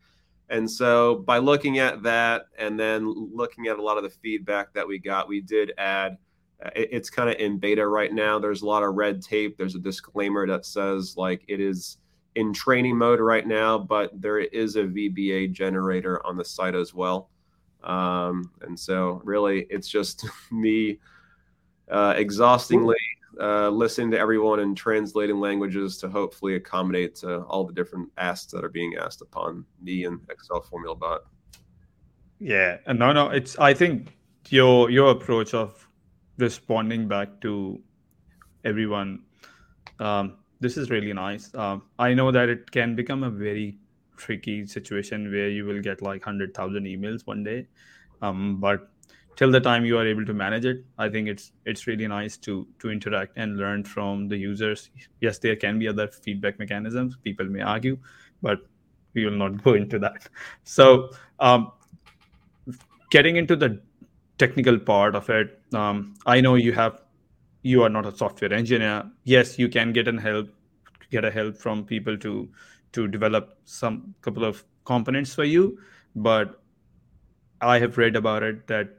and 0.50 0.70
so 0.70 1.16
by 1.16 1.38
looking 1.38 1.80
at 1.80 2.02
that 2.02 2.46
and 2.58 2.80
then 2.80 3.06
looking 3.34 3.68
at 3.68 3.78
a 3.78 3.82
lot 3.82 3.98
of 3.98 4.04
the 4.04 4.10
feedback 4.10 4.74
that 4.74 4.88
we 4.88 4.98
got 4.98 5.28
we 5.28 5.42
did 5.42 5.74
add 5.78 6.18
it's 6.76 7.10
kind 7.10 7.30
of 7.30 7.36
in 7.38 7.58
beta 7.58 7.86
right 7.86 8.14
now 8.14 8.40
there's 8.40 8.62
a 8.62 8.66
lot 8.66 8.84
of 8.84 8.96
red 8.96 9.22
tape 9.22 9.58
there's 9.58 9.76
a 9.76 9.80
disclaimer 9.80 10.48
that 10.48 10.66
says 10.66 11.16
like 11.18 11.44
it 11.48 11.60
is 11.60 11.98
in 12.36 12.54
training 12.54 12.98
mode 12.98 13.20
right 13.20 13.48
now 13.48 13.78
but 13.78 14.10
there 14.20 14.40
is 14.40 14.76
a 14.76 14.84
vba 14.84 15.52
generator 15.52 16.26
on 16.26 16.38
the 16.38 16.46
site 16.46 16.76
as 16.76 16.94
well 16.94 17.30
um, 17.84 18.50
and 18.62 18.80
so 18.80 19.22
really 19.26 19.68
it's 19.70 19.90
just 19.90 20.26
me 20.52 21.00
uh, 21.92 22.14
exhaustingly 22.16 22.96
uh, 23.40 23.70
listening 23.70 24.12
to 24.12 24.20
everyone 24.20 24.60
and 24.60 24.78
translating 24.78 25.40
languages 25.40 25.98
to 25.98 26.10
hopefully 26.10 26.56
accommodate 26.56 27.24
all 27.24 27.64
the 27.66 27.74
different 27.74 28.10
asks 28.18 28.52
that 28.52 28.64
are 28.64 28.70
being 28.70 28.96
asked 28.96 29.22
upon 29.22 29.66
me 29.82 30.06
and 30.06 30.20
Excel 30.30 30.62
Formula 30.62 30.96
Bot. 30.96 31.24
Yeah, 32.40 32.78
and 32.86 33.00
no, 33.00 33.12
no, 33.12 33.30
it's. 33.30 33.58
I 33.58 33.74
think 33.74 34.18
your 34.50 34.90
your 34.90 35.12
approach 35.12 35.54
of 35.54 35.83
responding 36.38 37.08
back 37.08 37.42
to 37.42 37.82
everyone, 38.64 39.24
um, 40.00 40.38
this 40.60 40.78
is 40.78 40.90
really 40.90 41.14
nice. 41.14 41.54
Um, 41.56 41.84
I 42.00 42.14
know 42.14 42.32
that 42.32 42.50
it 42.50 42.72
can 42.72 42.96
become 42.96 43.24
a 43.24 43.30
very 43.30 43.78
tricky 44.18 44.66
situation 44.66 45.32
where 45.32 45.50
you 45.50 45.66
will 45.66 45.82
get 45.82 46.02
like 46.02 46.24
hundred 46.24 46.54
thousand 46.54 46.86
emails 46.86 47.26
one 47.26 47.44
day, 47.44 47.68
um, 48.22 48.60
but 48.60 48.90
till 49.36 49.52
the 49.52 49.60
time 49.60 49.86
you 49.86 49.98
are 49.98 50.06
able 50.06 50.26
to 50.26 50.34
manage 50.34 50.66
it 50.66 50.84
i 51.00 51.10
think 51.10 51.28
it's 51.28 51.52
it's 51.66 51.88
really 51.88 52.08
nice 52.08 52.38
to 52.38 52.68
to 52.80 52.92
interact 52.92 53.38
and 53.38 53.58
learn 53.58 53.84
from 53.84 54.28
the 54.28 54.38
users. 54.38 54.90
Yes 55.22 55.40
there 55.40 55.56
can 55.56 55.80
be 55.80 55.88
other 55.88 56.08
feedback 56.08 56.60
mechanisms. 56.60 57.18
People 57.24 57.48
may 57.48 57.62
argue 57.62 57.98
but 58.42 58.60
we 59.14 59.26
will 59.26 59.38
not 59.38 59.64
go 59.64 59.74
into 59.74 60.00
that. 60.00 60.30
So 60.64 61.10
um, 61.40 61.72
getting 63.10 63.38
into 63.38 63.56
the 63.56 63.82
technical 64.38 64.78
part 64.78 65.16
of 65.16 65.30
it 65.30 65.62
um, 65.74 66.14
i 66.26 66.40
know 66.42 66.56
you 66.56 66.74
have 66.74 67.02
you 67.62 67.84
are 67.84 67.90
not 67.90 68.06
a 68.06 68.16
software 68.16 68.54
engineer 68.54 69.04
yes 69.24 69.58
you 69.60 69.70
can 69.70 69.94
get 69.94 70.08
an 70.08 70.18
help 70.18 70.50
get 71.12 71.26
a 71.26 71.32
help 71.32 71.56
from 71.56 71.86
people 71.86 72.18
to 72.18 72.50
to 72.92 73.08
develop 73.08 73.58
some 73.66 74.14
couple 74.22 74.44
of 74.44 74.64
components 74.86 75.34
for 75.34 75.44
you 75.44 75.78
but 76.16 76.62
i 77.62 77.80
have 77.80 77.98
read 77.98 78.16
about 78.16 78.44
it 78.44 78.68
that 78.68 78.98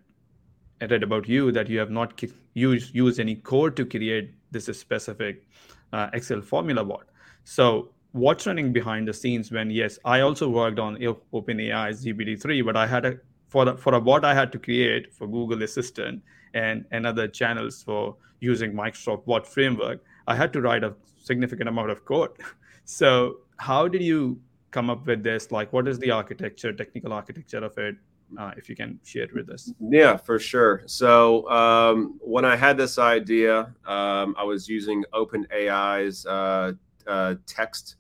I 0.84 0.86
read 0.86 1.02
about 1.02 1.28
you 1.28 1.52
that 1.52 1.68
you 1.68 1.78
have 1.78 1.90
not 1.90 2.22
used 2.54 2.94
used 2.94 3.20
any 3.20 3.36
code 3.36 3.76
to 3.76 3.84
create 3.84 4.34
this 4.50 4.66
specific 4.66 5.46
uh, 5.92 6.10
Excel 6.12 6.40
formula 6.40 6.84
bot. 6.84 7.06
So 7.44 7.90
what's 8.12 8.46
running 8.46 8.72
behind 8.72 9.08
the 9.08 9.14
scenes 9.14 9.50
when 9.50 9.70
yes, 9.70 9.98
I 10.04 10.20
also 10.20 10.48
worked 10.48 10.78
on 10.78 10.96
OpenAI's 10.96 12.04
GPT-3, 12.04 12.64
but 12.64 12.76
I 12.76 12.86
had 12.86 13.06
a 13.06 13.18
for 13.48 13.64
the, 13.64 13.76
for 13.76 13.94
a 13.94 14.00
bot 14.00 14.24
I 14.24 14.34
had 14.34 14.52
to 14.52 14.58
create 14.58 15.12
for 15.12 15.26
Google 15.26 15.62
Assistant 15.62 16.22
and 16.54 16.84
and 16.90 17.06
other 17.06 17.28
channels 17.28 17.82
for 17.82 18.16
using 18.40 18.72
Microsoft 18.72 19.26
Bot 19.26 19.46
framework, 19.46 20.02
I 20.26 20.34
had 20.34 20.52
to 20.54 20.60
write 20.60 20.84
a 20.84 20.94
significant 21.22 21.68
amount 21.68 21.90
of 21.90 22.04
code. 22.04 22.30
So 22.86 23.36
how 23.56 23.88
did 23.88 24.02
you 24.02 24.38
come 24.70 24.90
up 24.90 25.06
with 25.06 25.22
this? 25.22 25.50
Like, 25.50 25.72
what 25.72 25.88
is 25.88 25.98
the 25.98 26.10
architecture, 26.10 26.70
technical 26.70 27.14
architecture 27.14 27.64
of 27.64 27.78
it? 27.78 27.96
uh, 28.38 28.52
if 28.56 28.68
you 28.68 28.76
can 28.76 28.98
share 29.04 29.24
it 29.24 29.34
with 29.34 29.50
us. 29.50 29.72
Yeah, 29.80 30.16
for 30.16 30.38
sure. 30.38 30.82
So 30.86 31.48
um, 31.50 32.18
when 32.20 32.44
I 32.44 32.56
had 32.56 32.76
this 32.76 32.98
idea, 32.98 33.74
um, 33.86 34.34
I 34.38 34.44
was 34.44 34.68
using 34.68 35.04
OpenAI's 35.12 36.26
uh, 36.26 36.72
uh, 37.06 37.34
text 37.46 37.96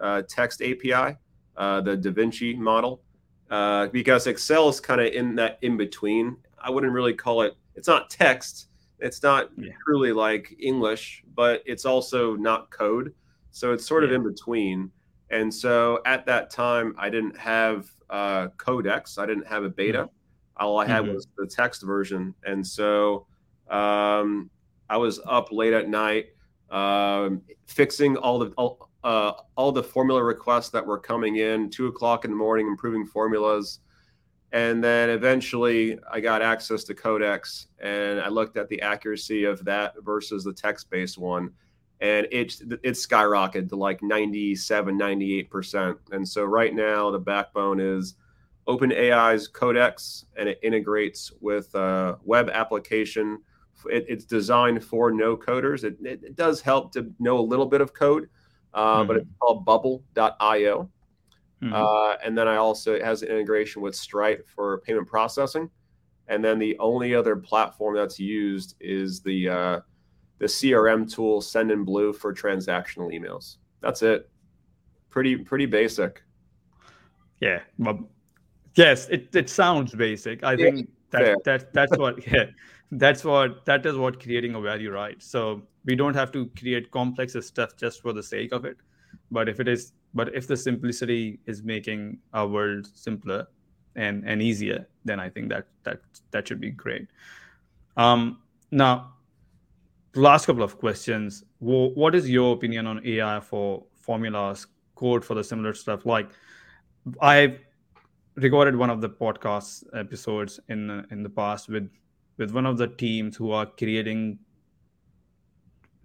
uh, 0.00 0.22
text 0.28 0.60
API, 0.60 1.16
uh, 1.56 1.80
the 1.80 1.96
DaVinci 1.96 2.56
model, 2.56 3.00
uh, 3.50 3.86
because 3.88 4.26
Excel 4.26 4.68
is 4.68 4.80
kind 4.80 5.00
of 5.00 5.12
in 5.12 5.34
that 5.36 5.58
in 5.62 5.76
between. 5.76 6.36
I 6.58 6.70
wouldn't 6.70 6.92
really 6.92 7.14
call 7.14 7.42
it. 7.42 7.56
It's 7.76 7.88
not 7.88 8.10
text. 8.10 8.68
It's 9.00 9.22
not 9.22 9.50
yeah. 9.56 9.72
truly 9.84 10.12
like 10.12 10.54
English, 10.58 11.24
but 11.34 11.62
it's 11.66 11.84
also 11.84 12.36
not 12.36 12.70
code. 12.70 13.12
So 13.50 13.72
it's 13.72 13.86
sort 13.86 14.02
yeah. 14.02 14.10
of 14.10 14.14
in 14.14 14.22
between. 14.22 14.90
And 15.30 15.52
so 15.52 16.00
at 16.06 16.26
that 16.26 16.50
time, 16.50 16.94
I 16.98 17.10
didn't 17.10 17.36
have 17.36 17.90
uh, 18.10 18.48
Codex. 18.56 19.18
I 19.18 19.26
didn't 19.26 19.46
have 19.46 19.64
a 19.64 19.68
beta. 19.68 20.04
Mm-hmm. 20.04 20.64
All 20.64 20.78
I 20.78 20.86
had 20.86 21.04
mm-hmm. 21.04 21.14
was 21.14 21.26
the 21.36 21.46
text 21.46 21.82
version, 21.82 22.32
and 22.44 22.64
so 22.64 23.26
um, 23.68 24.48
I 24.88 24.96
was 24.96 25.20
up 25.26 25.50
late 25.50 25.72
at 25.72 25.88
night 25.88 26.26
um, 26.70 27.42
fixing 27.66 28.16
all 28.16 28.38
the 28.38 28.50
all, 28.56 28.88
uh, 29.02 29.32
all 29.56 29.72
the 29.72 29.82
formula 29.82 30.22
requests 30.22 30.70
that 30.70 30.84
were 30.84 30.98
coming 30.98 31.36
in. 31.36 31.70
Two 31.70 31.86
o'clock 31.86 32.24
in 32.24 32.30
the 32.30 32.36
morning, 32.36 32.66
improving 32.66 33.06
formulas, 33.06 33.80
and 34.54 34.82
then 34.82 35.10
eventually 35.10 35.98
I 36.10 36.20
got 36.20 36.40
access 36.40 36.84
to 36.84 36.94
Codex, 36.94 37.66
and 37.80 38.20
I 38.20 38.28
looked 38.28 38.56
at 38.56 38.68
the 38.68 38.80
accuracy 38.80 39.44
of 39.44 39.64
that 39.64 39.94
versus 40.02 40.44
the 40.44 40.52
text-based 40.52 41.18
one 41.18 41.50
and 42.00 42.26
it's 42.30 42.62
it's 42.82 43.06
skyrocketed 43.06 43.68
to 43.68 43.76
like 43.76 44.02
97 44.02 44.98
98% 44.98 45.96
and 46.12 46.28
so 46.28 46.44
right 46.44 46.74
now 46.74 47.10
the 47.10 47.18
backbone 47.18 47.80
is 47.80 48.14
openai's 48.66 49.48
codex 49.48 50.26
and 50.36 50.48
it 50.48 50.58
integrates 50.62 51.32
with 51.40 51.74
a 51.74 52.18
web 52.24 52.50
application. 52.50 53.40
It, 53.86 54.06
it's 54.08 54.24
designed 54.24 54.82
for 54.82 55.12
no 55.12 55.36
coders 55.36 55.84
it, 55.84 55.96
it, 56.02 56.20
it, 56.24 56.36
does 56.36 56.60
help 56.60 56.92
to 56.92 57.12
know 57.18 57.38
a 57.38 57.40
little 57.40 57.66
bit 57.66 57.80
of 57.80 57.92
code 57.92 58.28
uh, 58.72 58.98
mm-hmm. 58.98 59.08
but 59.08 59.16
it's 59.18 59.28
called 59.40 59.64
bubble.io 59.64 60.90
mm-hmm. 61.64 61.72
uh, 61.74 62.16
and 62.24 62.36
then 62.36 62.46
i 62.46 62.56
also 62.56 62.94
it 62.94 63.02
has 63.02 63.22
an 63.22 63.28
integration 63.28 63.80
with 63.80 63.94
stripe 63.94 64.46
for 64.46 64.78
payment 64.80 65.06
processing 65.06 65.70
and 66.28 66.44
then 66.44 66.58
the 66.58 66.76
only 66.78 67.14
other 67.14 67.36
platform 67.36 67.94
that's 67.94 68.18
used 68.18 68.76
is 68.80 69.20
the 69.20 69.48
uh, 69.48 69.80
the 70.38 70.46
CRM 70.46 71.12
tool 71.12 71.40
Sendinblue 71.40 72.14
for 72.16 72.34
transactional 72.34 73.12
emails. 73.12 73.56
That's 73.80 74.02
it. 74.02 74.30
Pretty 75.10 75.36
pretty 75.36 75.66
basic. 75.66 76.22
Yeah. 77.40 77.60
Well, 77.78 78.08
yes, 78.74 79.08
it, 79.08 79.34
it 79.34 79.50
sounds 79.50 79.94
basic. 79.94 80.42
I 80.42 80.52
yeah, 80.52 80.70
think 80.70 80.90
that, 81.10 81.44
that 81.44 81.72
that's 81.72 81.96
what 81.98 82.26
yeah, 82.26 82.46
that's 82.90 83.24
what 83.24 83.64
that 83.66 83.84
is 83.84 83.96
what 83.96 84.22
creating 84.22 84.54
a 84.54 84.60
value 84.60 84.90
right. 84.90 85.22
So 85.22 85.62
we 85.84 85.94
don't 85.94 86.14
have 86.14 86.32
to 86.32 86.50
create 86.58 86.90
complex 86.90 87.36
stuff 87.46 87.76
just 87.76 88.00
for 88.00 88.12
the 88.12 88.22
sake 88.22 88.52
of 88.52 88.64
it. 88.64 88.78
But 89.30 89.48
if 89.48 89.60
it 89.60 89.68
is 89.68 89.92
but 90.14 90.34
if 90.34 90.46
the 90.46 90.56
simplicity 90.56 91.40
is 91.46 91.62
making 91.62 92.18
our 92.32 92.46
world 92.46 92.88
simpler 92.94 93.46
and 93.96 94.24
and 94.26 94.40
easier, 94.40 94.86
then 95.04 95.20
I 95.20 95.28
think 95.28 95.48
that 95.50 95.66
that 95.82 96.00
that 96.30 96.48
should 96.48 96.60
be 96.60 96.70
great. 96.70 97.08
Um 97.96 98.38
now 98.70 99.14
last 100.14 100.46
couple 100.46 100.62
of 100.62 100.78
questions. 100.78 101.44
What 101.58 102.14
is 102.14 102.28
your 102.28 102.54
opinion 102.54 102.86
on 102.86 103.04
AI 103.06 103.40
for 103.40 103.84
formulas, 103.94 104.66
code 104.94 105.24
for 105.24 105.34
the 105.34 105.44
similar 105.44 105.74
stuff? 105.74 106.06
Like, 106.06 106.30
I 107.20 107.58
recorded 108.36 108.76
one 108.76 108.90
of 108.90 109.00
the 109.00 109.08
podcast 109.08 109.84
episodes 109.94 110.60
in 110.68 111.06
in 111.10 111.22
the 111.22 111.30
past 111.30 111.68
with 111.68 111.90
with 112.36 112.52
one 112.52 112.66
of 112.66 112.78
the 112.78 112.88
teams 112.88 113.36
who 113.36 113.50
are 113.52 113.66
creating 113.66 114.38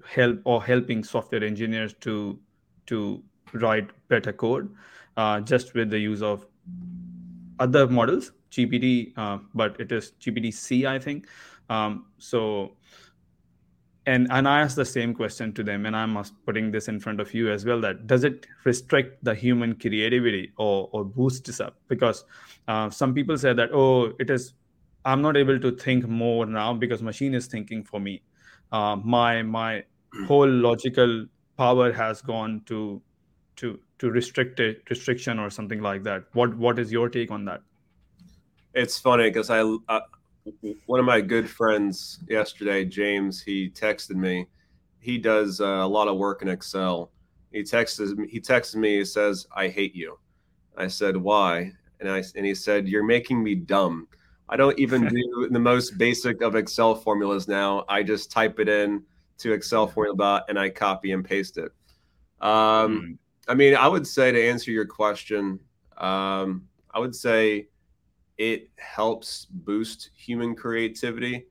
help 0.06 0.40
or 0.46 0.64
helping 0.64 1.04
software 1.04 1.44
engineers 1.44 1.94
to 2.02 2.40
to 2.88 3.24
write 3.54 3.90
better 4.08 4.34
code 4.34 4.70
uh, 5.18 5.40
just 5.42 5.74
with 5.74 5.90
the 5.90 6.00
use 6.00 6.22
of 6.22 6.46
other 7.60 7.88
models 7.88 8.32
gpt 8.52 9.14
uh, 9.18 9.38
but 9.54 9.80
it 9.80 9.92
is 9.92 10.14
gpt 10.22 10.54
c 10.54 10.86
i 10.86 10.98
think. 10.98 11.28
Um, 11.70 12.06
so 12.18 12.76
and 14.06 14.28
and 14.32 14.48
i 14.48 14.62
asked 14.62 14.76
the 14.76 14.86
same 14.86 15.14
question 15.14 15.54
to 15.54 15.64
them 15.64 15.86
and 15.86 15.96
i'm 15.96 16.18
putting 16.46 16.72
this 16.72 16.88
in 16.88 17.00
front 17.00 17.20
of 17.20 17.34
you 17.34 17.52
as 17.52 17.66
well 17.66 17.82
that 17.82 18.08
does 18.08 18.24
it 18.24 18.48
restrict 18.64 19.24
the 19.24 19.36
human 19.36 19.76
creativity 19.76 20.52
or 20.58 20.90
or 20.94 21.04
boost 21.04 21.46
this 21.46 21.60
up? 21.60 21.76
Because 21.88 22.24
uh, 22.68 22.90
some 22.90 23.14
people 23.14 23.38
say 23.38 23.54
that 23.54 23.70
oh 23.74 24.14
it 24.20 24.30
is 24.30 24.54
i'm 25.06 25.22
not 25.22 25.38
able 25.38 25.60
to 25.60 25.72
think 25.72 26.08
more 26.08 26.46
now 26.46 26.74
because 26.74 27.02
machine 27.02 27.34
is 27.34 27.48
thinking 27.48 27.84
for 27.84 28.00
me. 28.00 28.22
Uh, 28.72 28.96
my 28.96 29.42
my 29.42 29.84
whole 30.28 30.48
logical 30.48 31.26
power 31.58 31.92
has 31.92 32.22
gone 32.22 32.62
to 32.66 33.02
to 33.60 33.80
to 33.98 34.12
restrict 34.12 34.60
it 34.60 34.82
restriction 34.90 35.40
or 35.40 35.50
something 35.50 35.82
like 35.82 36.04
that 36.04 36.24
what 36.34 36.56
what 36.66 36.80
is 36.80 36.92
your 36.92 37.10
take 37.10 37.32
on 37.38 37.46
that 37.46 37.62
it's 38.74 38.98
funny 38.98 39.30
because 39.30 39.50
I, 39.50 39.62
I 39.88 40.02
one 40.86 41.00
of 41.00 41.06
my 41.06 41.22
good 41.22 41.50
friends 41.50 42.20
yesterday, 42.28 42.86
James, 42.86 43.42
he 43.42 43.70
texted 43.70 44.16
me. 44.16 44.48
He 45.00 45.18
does 45.18 45.62
uh, 45.62 45.66
a 45.66 45.88
lot 45.88 46.08
of 46.08 46.18
work 46.18 46.42
in 46.42 46.48
Excel. 46.48 47.12
He 47.52 47.64
texts 47.64 48.00
me. 48.00 48.28
He 48.28 48.40
texts 48.40 48.76
me. 48.76 48.98
He 48.98 49.06
says, 49.06 49.48
"I 49.56 49.68
hate 49.68 49.96
you." 49.96 50.20
I 50.78 50.88
said, 50.88 51.18
"Why?" 51.18 51.72
And 52.00 52.10
I 52.10 52.24
and 52.36 52.46
he 52.46 52.54
said, 52.54 52.88
"You're 52.88 53.04
making 53.04 53.44
me 53.44 53.56
dumb. 53.56 54.08
I 54.50 54.58
don't 54.58 54.78
even 54.80 55.08
do 55.08 55.48
the 55.52 55.60
most 55.60 55.98
basic 55.98 56.42
of 56.42 56.56
Excel 56.56 56.96
formulas 56.96 57.48
now. 57.48 57.86
I 57.88 58.04
just 58.04 58.32
type 58.32 58.60
it 58.60 58.70
in, 58.70 59.04
to 59.40 59.54
Excel 59.54 59.88
Formula 59.88 60.16
Bot 60.16 60.46
and 60.50 60.60
I 60.60 60.70
copy 60.70 61.12
and 61.12 61.24
paste 61.24 61.58
it. 61.58 61.72
Um, 62.42 62.50
Mm. 63.02 63.18
I 63.50 63.56
mean, 63.56 63.76
I 63.76 63.88
would 63.88 64.06
say 64.06 64.32
to 64.32 64.42
answer 64.42 64.72
your 64.72 64.86
question, 64.86 65.60
um, 65.98 66.68
I 66.94 67.00
would 67.00 67.16
say 67.16 67.68
it 68.38 68.70
helps 68.78 69.46
boost 69.50 70.12
human 70.16 70.56
creativity. 70.56 71.48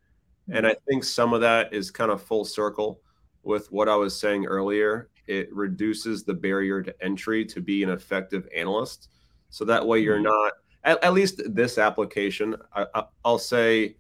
And 0.51 0.67
I 0.67 0.75
think 0.89 1.05
some 1.05 1.35
of 1.35 1.43
that 1.43 1.75
is 1.75 1.91
kind 1.91 2.11
of 2.11 2.23
full 2.23 2.45
circle 2.45 3.03
with 3.43 3.71
what 3.71 3.89
I 3.89 3.97
was 3.97 4.19
saying 4.19 4.47
earlier. 4.47 5.11
It 5.27 5.53
reduces 5.55 6.25
the 6.25 6.33
barrier 6.33 6.81
to 6.83 6.95
entry 7.05 7.45
to 7.47 7.61
be 7.61 7.83
an 7.83 7.91
effective 7.91 8.49
analyst. 8.57 9.11
So 9.51 9.67
that 9.67 9.87
way 9.87 9.99
you're 9.99 10.19
Mhm. 10.19 10.25
not, 10.25 10.53
at, 10.85 11.05
at 11.05 11.13
least 11.13 11.43
this 11.55 11.77
application, 11.77 12.57
I, 12.73 12.87
I, 12.95 13.05
I'll 13.25 13.39
say 13.39 13.97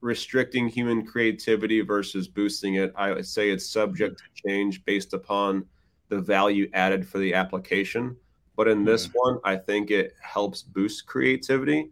restricting 0.00 0.66
human 0.66 1.06
creativity 1.06 1.82
versus 1.82 2.26
boosting 2.26 2.74
it. 2.74 2.92
I 2.96 3.12
would 3.12 3.26
say 3.26 3.50
it's 3.50 3.68
subject 3.70 4.18
to 4.18 4.48
change 4.48 4.84
based 4.84 5.12
upon 5.12 5.66
the 6.08 6.20
value 6.20 6.68
added 6.74 7.06
for 7.06 7.18
the 7.18 7.34
application. 7.34 8.16
But 8.56 8.68
in 8.68 8.84
this 8.84 9.08
one, 9.12 9.38
I 9.44 9.56
think 9.56 9.90
it 9.90 10.14
helps 10.20 10.62
boost 10.62 11.06
creativity. 11.06 11.90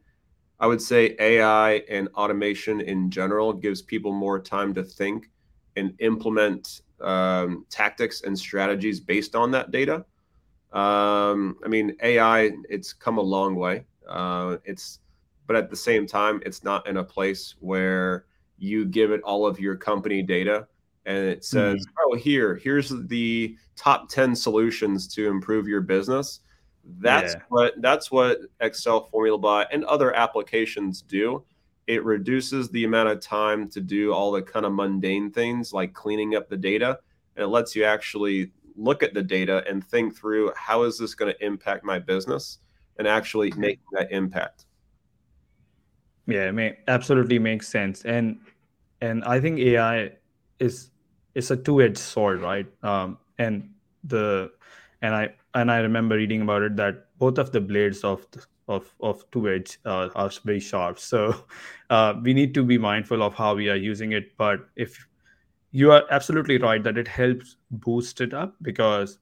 I 0.58 0.66
would 0.66 0.82
say 0.82 1.14
AI 1.20 1.74
and 1.88 2.08
automation 2.14 2.80
in 2.80 3.10
general 3.10 3.52
gives 3.52 3.82
people 3.82 4.12
more 4.12 4.40
time 4.40 4.74
to 4.74 4.82
think 4.82 5.30
and 5.76 5.94
implement 6.00 6.80
um, 7.00 7.66
tactics 7.68 8.22
and 8.22 8.36
strategies 8.36 8.98
based 8.98 9.36
on 9.36 9.50
that 9.52 9.70
data. 9.70 10.04
Um, 10.72 11.56
I 11.64 11.68
mean, 11.68 11.96
AI, 12.02 12.50
it's 12.68 12.92
come 12.92 13.18
a 13.18 13.22
long 13.22 13.54
way. 13.54 13.84
Uh, 14.08 14.56
it's, 14.64 15.00
but 15.46 15.56
at 15.56 15.70
the 15.70 15.76
same 15.76 16.06
time, 16.06 16.40
it's 16.44 16.64
not 16.64 16.86
in 16.88 16.96
a 16.96 17.04
place 17.04 17.54
where 17.60 18.24
you 18.58 18.86
give 18.86 19.10
it 19.12 19.20
all 19.22 19.46
of 19.46 19.60
your 19.60 19.76
company 19.76 20.22
data 20.22 20.66
and 21.06 21.18
it 21.18 21.44
says, 21.44 21.86
mm-hmm. 21.86 22.12
"Oh, 22.12 22.16
here, 22.16 22.56
here's 22.56 22.90
the 22.90 23.56
top 23.76 24.08
ten 24.08 24.34
solutions 24.34 25.06
to 25.14 25.28
improve 25.28 25.66
your 25.66 25.80
business." 25.80 26.40
That's 26.98 27.34
Yeah. 27.34 27.42
what 27.48 27.74
that's 27.80 28.10
what 28.10 28.40
Excel 28.60 29.06
Formula 29.06 29.38
Bot 29.38 29.68
and 29.72 29.84
other 29.84 30.14
applications 30.14 31.02
do. 31.02 31.44
It 31.86 32.04
reduces 32.04 32.68
the 32.68 32.84
amount 32.84 33.08
of 33.08 33.20
time 33.20 33.68
to 33.70 33.80
do 33.80 34.12
all 34.12 34.32
the 34.32 34.42
kind 34.42 34.66
of 34.66 34.72
mundane 34.72 35.30
things 35.30 35.72
like 35.72 35.94
cleaning 35.94 36.34
up 36.34 36.48
the 36.48 36.56
data, 36.56 36.98
and 37.36 37.44
it 37.44 37.48
lets 37.48 37.74
you 37.74 37.84
actually 37.84 38.52
look 38.76 39.02
at 39.02 39.14
the 39.14 39.22
data 39.22 39.64
and 39.68 39.84
think 39.84 40.14
through 40.14 40.52
how 40.54 40.82
is 40.82 40.98
this 40.98 41.14
going 41.14 41.32
to 41.32 41.44
impact 41.44 41.82
my 41.82 41.98
business 41.98 42.58
and 42.98 43.08
actually 43.08 43.50
mm-hmm. 43.50 43.60
make 43.60 43.80
that 43.92 44.10
impact. 44.12 44.66
Yeah, 46.26 46.48
it 46.48 46.52
may 46.52 46.78
absolutely 46.88 47.38
makes 47.38 47.68
sense. 47.68 48.04
And 48.04 48.38
and 49.00 49.24
I 49.24 49.40
think 49.40 49.58
AI 49.58 50.12
is 50.58 50.90
is 51.36 51.50
a 51.50 51.56
two-edged 51.56 51.98
sword, 51.98 52.40
right? 52.40 52.66
Um, 52.82 53.18
and 53.38 53.70
the 54.04 54.50
and 55.02 55.14
I 55.14 55.34
and 55.54 55.70
I 55.70 55.78
remember 55.78 56.16
reading 56.16 56.42
about 56.42 56.62
it 56.62 56.76
that 56.76 57.06
both 57.18 57.38
of 57.38 57.52
the 57.52 57.60
blades 57.60 58.02
of 58.04 58.26
the, 58.30 58.44
of 58.68 58.94
of 59.00 59.30
two-edge 59.30 59.78
uh, 59.84 60.08
are 60.14 60.30
very 60.44 60.60
sharp. 60.60 60.98
So 60.98 61.34
uh, 61.90 62.14
we 62.22 62.32
need 62.32 62.54
to 62.54 62.64
be 62.64 62.78
mindful 62.78 63.22
of 63.22 63.34
how 63.34 63.54
we 63.54 63.68
are 63.68 63.76
using 63.76 64.12
it. 64.12 64.36
But 64.38 64.60
if 64.76 65.06
you 65.72 65.92
are 65.92 66.04
absolutely 66.10 66.56
right 66.58 66.82
that 66.82 66.96
it 66.96 67.06
helps 67.06 67.56
boost 67.70 68.20
it 68.22 68.32
up 68.32 68.54
because 68.62 69.18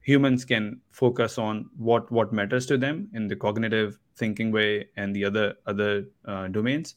humans 0.00 0.44
can 0.44 0.80
focus 0.90 1.38
on 1.38 1.70
what 1.76 2.10
what 2.10 2.32
matters 2.32 2.66
to 2.66 2.76
them 2.76 3.08
in 3.14 3.28
the 3.28 3.36
cognitive 3.36 3.98
thinking 4.16 4.50
way 4.50 4.88
and 4.96 5.14
the 5.14 5.24
other 5.24 5.54
other 5.66 6.04
uh, 6.26 6.48
domains 6.48 6.96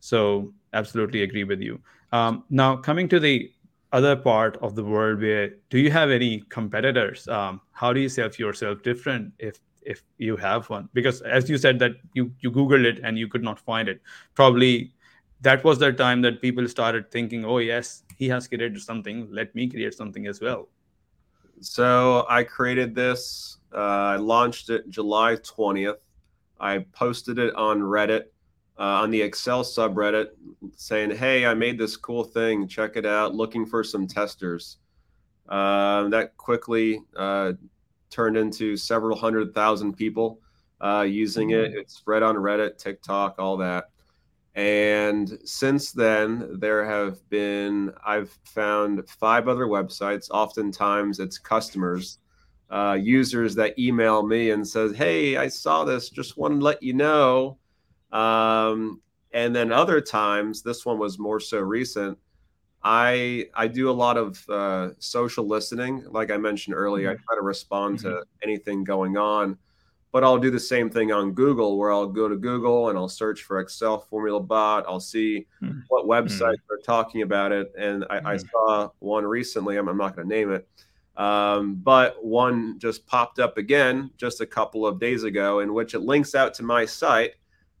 so 0.00 0.52
absolutely 0.72 1.22
agree 1.22 1.44
with 1.44 1.60
you 1.60 1.80
um, 2.12 2.44
now 2.50 2.76
coming 2.76 3.08
to 3.08 3.20
the 3.20 3.50
other 3.94 4.16
part 4.16 4.56
of 4.60 4.74
the 4.74 4.84
world 4.84 5.20
where 5.20 5.50
do 5.70 5.78
you 5.78 5.90
have 5.90 6.10
any 6.10 6.40
competitors? 6.48 7.28
Um, 7.28 7.60
how 7.72 7.92
do 7.92 8.00
you 8.00 8.08
self 8.08 8.38
yourself 8.38 8.82
different 8.82 9.32
if 9.38 9.60
if 9.82 10.02
you 10.18 10.36
have 10.36 10.68
one? 10.68 10.88
Because 10.92 11.22
as 11.22 11.48
you 11.48 11.58
said 11.58 11.78
that 11.78 11.92
you 12.12 12.32
you 12.40 12.50
googled 12.50 12.84
it 12.84 13.00
and 13.04 13.18
you 13.18 13.28
could 13.28 13.44
not 13.44 13.60
find 13.60 13.88
it. 13.88 14.00
Probably 14.34 14.92
that 15.42 15.62
was 15.62 15.78
the 15.78 15.92
time 15.92 16.22
that 16.22 16.40
people 16.42 16.66
started 16.66 17.10
thinking 17.10 17.44
oh 17.44 17.58
yes 17.58 18.02
he 18.18 18.28
has 18.28 18.48
created 18.48 18.80
something. 18.82 19.28
Let 19.30 19.54
me 19.54 19.68
create 19.68 19.94
something 19.94 20.26
as 20.26 20.40
well. 20.40 20.68
So 21.60 22.26
I 22.28 22.42
created 22.44 22.94
this. 22.94 23.58
Uh, 23.72 24.14
I 24.14 24.16
launched 24.16 24.70
it 24.70 24.90
July 24.90 25.36
20th. 25.36 25.98
I 26.60 26.78
posted 26.92 27.38
it 27.38 27.54
on 27.54 27.80
Reddit, 27.80 28.24
uh, 28.78 29.02
on 29.02 29.10
the 29.10 29.22
Excel 29.22 29.62
subreddit, 29.62 30.28
saying, 30.76 31.10
"Hey, 31.10 31.46
I 31.46 31.54
made 31.54 31.78
this 31.78 31.96
cool 31.96 32.24
thing. 32.24 32.66
Check 32.68 32.96
it 32.96 33.06
out. 33.06 33.34
Looking 33.34 33.66
for 33.66 33.84
some 33.84 34.06
testers." 34.06 34.78
Um, 35.48 36.10
that 36.10 36.36
quickly 36.36 37.00
uh, 37.16 37.52
turned 38.10 38.36
into 38.36 38.76
several 38.76 39.16
hundred 39.16 39.54
thousand 39.54 39.94
people 39.94 40.40
uh, 40.80 41.02
using 41.02 41.50
it. 41.50 41.74
It 41.74 41.90
spread 41.90 42.22
on 42.22 42.36
Reddit, 42.36 42.78
TikTok, 42.78 43.36
all 43.38 43.56
that. 43.58 43.90
And 44.54 45.38
since 45.44 45.90
then, 45.90 46.60
there 46.60 46.84
have 46.84 47.28
been, 47.28 47.92
I've 48.06 48.30
found 48.44 49.08
five 49.08 49.48
other 49.48 49.66
websites. 49.66 50.30
Oftentimes, 50.30 51.18
it's 51.18 51.38
customers, 51.38 52.18
uh, 52.70 52.96
users 53.00 53.56
that 53.56 53.76
email 53.78 54.24
me 54.24 54.50
and 54.50 54.66
says, 54.66 54.94
"Hey, 54.94 55.36
I 55.36 55.48
saw 55.48 55.84
this. 55.84 56.08
Just 56.08 56.36
want 56.36 56.54
to 56.54 56.64
let 56.64 56.82
you 56.82 56.92
know." 56.92 57.58
Um, 58.14 59.02
and 59.32 59.54
then 59.56 59.72
other 59.72 60.00
times, 60.00 60.62
this 60.62 60.86
one 60.86 60.98
was 60.98 61.18
more 61.18 61.40
so 61.40 61.60
recent. 61.60 62.18
I 62.82 63.46
I 63.54 63.68
do 63.68 63.90
a 63.90 63.92
lot 63.92 64.16
of 64.16 64.44
uh, 64.48 64.90
social 64.98 65.46
listening, 65.46 66.04
like 66.10 66.30
I 66.30 66.36
mentioned 66.36 66.76
earlier. 66.76 67.10
I 67.10 67.14
try 67.26 67.36
to 67.36 67.42
respond 67.42 67.98
to 68.00 68.22
anything 68.42 68.84
going 68.84 69.16
on 69.16 69.58
but 70.12 70.24
I'll 70.24 70.38
do 70.38 70.50
the 70.50 70.60
same 70.60 70.90
thing 70.90 71.12
on 71.12 71.34
Google 71.34 71.78
where 71.78 71.92
I'll 71.92 72.06
go 72.08 72.30
to 72.30 72.38
Google 72.38 72.88
and 72.88 72.98
I'll 72.98 73.10
search 73.10 73.42
for 73.42 73.60
Excel 73.60 73.98
Formula 74.00 74.40
Bot. 74.40 74.86
I'll 74.88 75.00
see 75.00 75.46
Hmm. 75.60 75.80
what 75.88 76.06
websites 76.06 76.56
are 76.70 76.78
talking 76.86 77.22
about 77.22 77.52
it. 77.52 77.72
And 77.78 78.06
I, 78.10 78.22
I 78.24 78.36
Hmm. 78.36 78.46
saw 78.50 78.90
one 79.00 79.26
recently, 79.26 79.76
I'm, 79.76 79.88
I'm 79.88 79.98
not 79.98 80.16
going 80.16 80.28
to 80.28 80.34
name 80.34 80.52
it, 80.52 80.68
um, 81.16 81.76
but 81.76 82.24
one 82.24 82.78
just 82.78 83.06
popped 83.06 83.38
up 83.40 83.58
again 83.58 84.10
just 84.16 84.40
a 84.40 84.46
couple 84.46 84.86
of 84.86 84.98
days 85.00 85.24
ago 85.24 85.60
in 85.60 85.74
which 85.74 85.94
it 85.94 86.00
links 86.00 86.34
out 86.34 86.54
to 86.54 86.62
my 86.62 86.86
site 86.86 87.32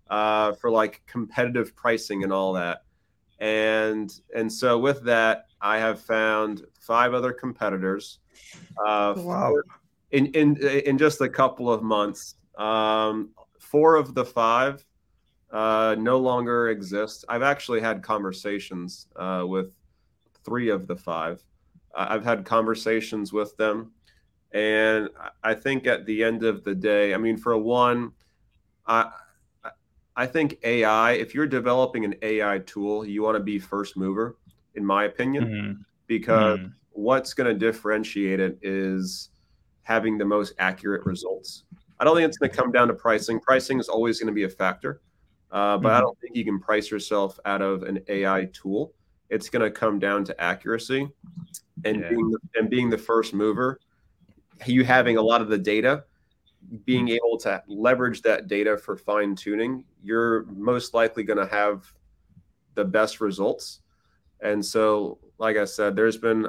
uh, 0.08 0.52
for 0.52 0.70
like 0.70 1.02
competitive 1.06 1.74
pricing 1.76 2.24
and 2.24 2.32
all 2.32 2.52
that. 2.54 2.82
And 3.40 4.12
and 4.34 4.52
so 4.52 4.78
with 4.78 5.04
that, 5.04 5.46
I 5.60 5.78
have 5.78 6.00
found 6.00 6.64
five 6.80 7.14
other 7.14 7.32
competitors. 7.32 8.18
Uh, 8.84 9.14
Wow. 9.16 9.54
in 10.12 10.26
in 10.26 10.56
in 10.58 10.98
just 10.98 11.20
a 11.20 11.28
couple 11.28 11.72
of 11.72 11.82
months. 11.82 12.36
Um, 12.56 13.30
four 13.58 13.96
of 13.96 14.14
the 14.14 14.24
five 14.24 14.84
uh, 15.50 15.96
no 15.98 16.18
longer 16.18 16.68
exist. 16.68 17.24
I've 17.28 17.42
actually 17.42 17.80
had 17.80 18.02
conversations 18.02 19.08
uh, 19.16 19.44
with 19.46 19.74
three 20.44 20.68
of 20.68 20.86
the 20.86 20.96
five. 20.96 21.42
Uh, 21.94 22.06
I've 22.10 22.24
had 22.24 22.44
conversations 22.44 23.32
with 23.32 23.56
them, 23.56 23.92
and 24.52 25.08
I 25.42 25.54
think 25.54 25.86
at 25.86 26.06
the 26.06 26.22
end 26.22 26.44
of 26.44 26.62
the 26.64 26.74
day, 26.74 27.14
I 27.14 27.16
mean, 27.18 27.36
for 27.36 27.56
one, 27.56 28.12
I 28.86 29.10
I 30.16 30.26
think 30.26 30.58
AI. 30.62 31.12
If 31.12 31.34
you're 31.34 31.46
developing 31.46 32.04
an 32.04 32.14
AI 32.22 32.58
tool, 32.60 33.04
you 33.04 33.22
want 33.22 33.36
to 33.36 33.42
be 33.42 33.58
first 33.58 33.96
mover, 33.96 34.36
in 34.74 34.84
my 34.84 35.04
opinion, 35.04 35.44
Mhm. 35.46 35.84
because 36.06 36.58
Mhm. 36.58 36.72
what's 36.90 37.34
going 37.34 37.52
to 37.52 37.58
differentiate 37.58 38.38
it 38.40 38.58
is 38.62 39.30
having 39.82 40.16
the 40.16 40.24
most 40.24 40.54
accurate 40.58 41.04
results. 41.04 41.64
I 41.98 42.04
don't 42.04 42.16
think 42.16 42.28
it's 42.28 42.38
going 42.38 42.50
to 42.50 42.56
come 42.56 42.70
down 42.72 42.88
to 42.88 42.94
pricing. 42.94 43.40
Pricing 43.40 43.78
is 43.80 43.88
always 43.88 44.18
going 44.20 44.28
to 44.28 44.32
be 44.32 44.44
a 44.44 44.48
factor, 44.48 45.00
uh, 45.50 45.78
but 45.78 45.92
I 45.92 45.98
Mhm. 45.98 46.02
don't 46.02 46.18
think 46.20 46.36
you 46.36 46.44
can 46.44 46.60
price 46.60 46.90
yourself 46.90 47.38
out 47.44 47.60
of 47.62 47.82
an 47.82 48.00
AI 48.08 48.46
tool. 48.46 48.94
It's 49.30 49.48
going 49.50 49.62
to 49.62 49.70
come 49.70 49.98
down 49.98 50.24
to 50.26 50.40
accuracy 50.40 51.10
and 51.84 52.00
Yeah. 52.00 52.08
being 52.08 52.30
the, 52.30 52.38
and 52.54 52.70
being 52.70 52.88
the 52.88 52.98
first 52.98 53.34
mover. 53.34 53.80
You 54.66 54.84
having 54.84 55.16
a 55.16 55.22
lot 55.22 55.42
of 55.42 55.48
the 55.48 55.58
data, 55.58 56.04
being 56.84 57.08
able 57.08 57.38
to 57.38 57.62
leverage 57.68 58.22
that 58.22 58.46
data 58.48 58.76
for 58.76 58.96
fine 58.96 59.34
tuning, 59.34 59.84
you're 60.02 60.44
most 60.46 60.94
likely 60.94 61.22
going 61.22 61.38
to 61.38 61.46
have 61.46 61.92
the 62.74 62.84
best 62.84 63.20
results. 63.20 63.80
And 64.40 64.64
so, 64.64 65.18
like 65.38 65.56
I 65.56 65.64
said, 65.64 65.96
there's 65.96 66.16
been, 66.16 66.48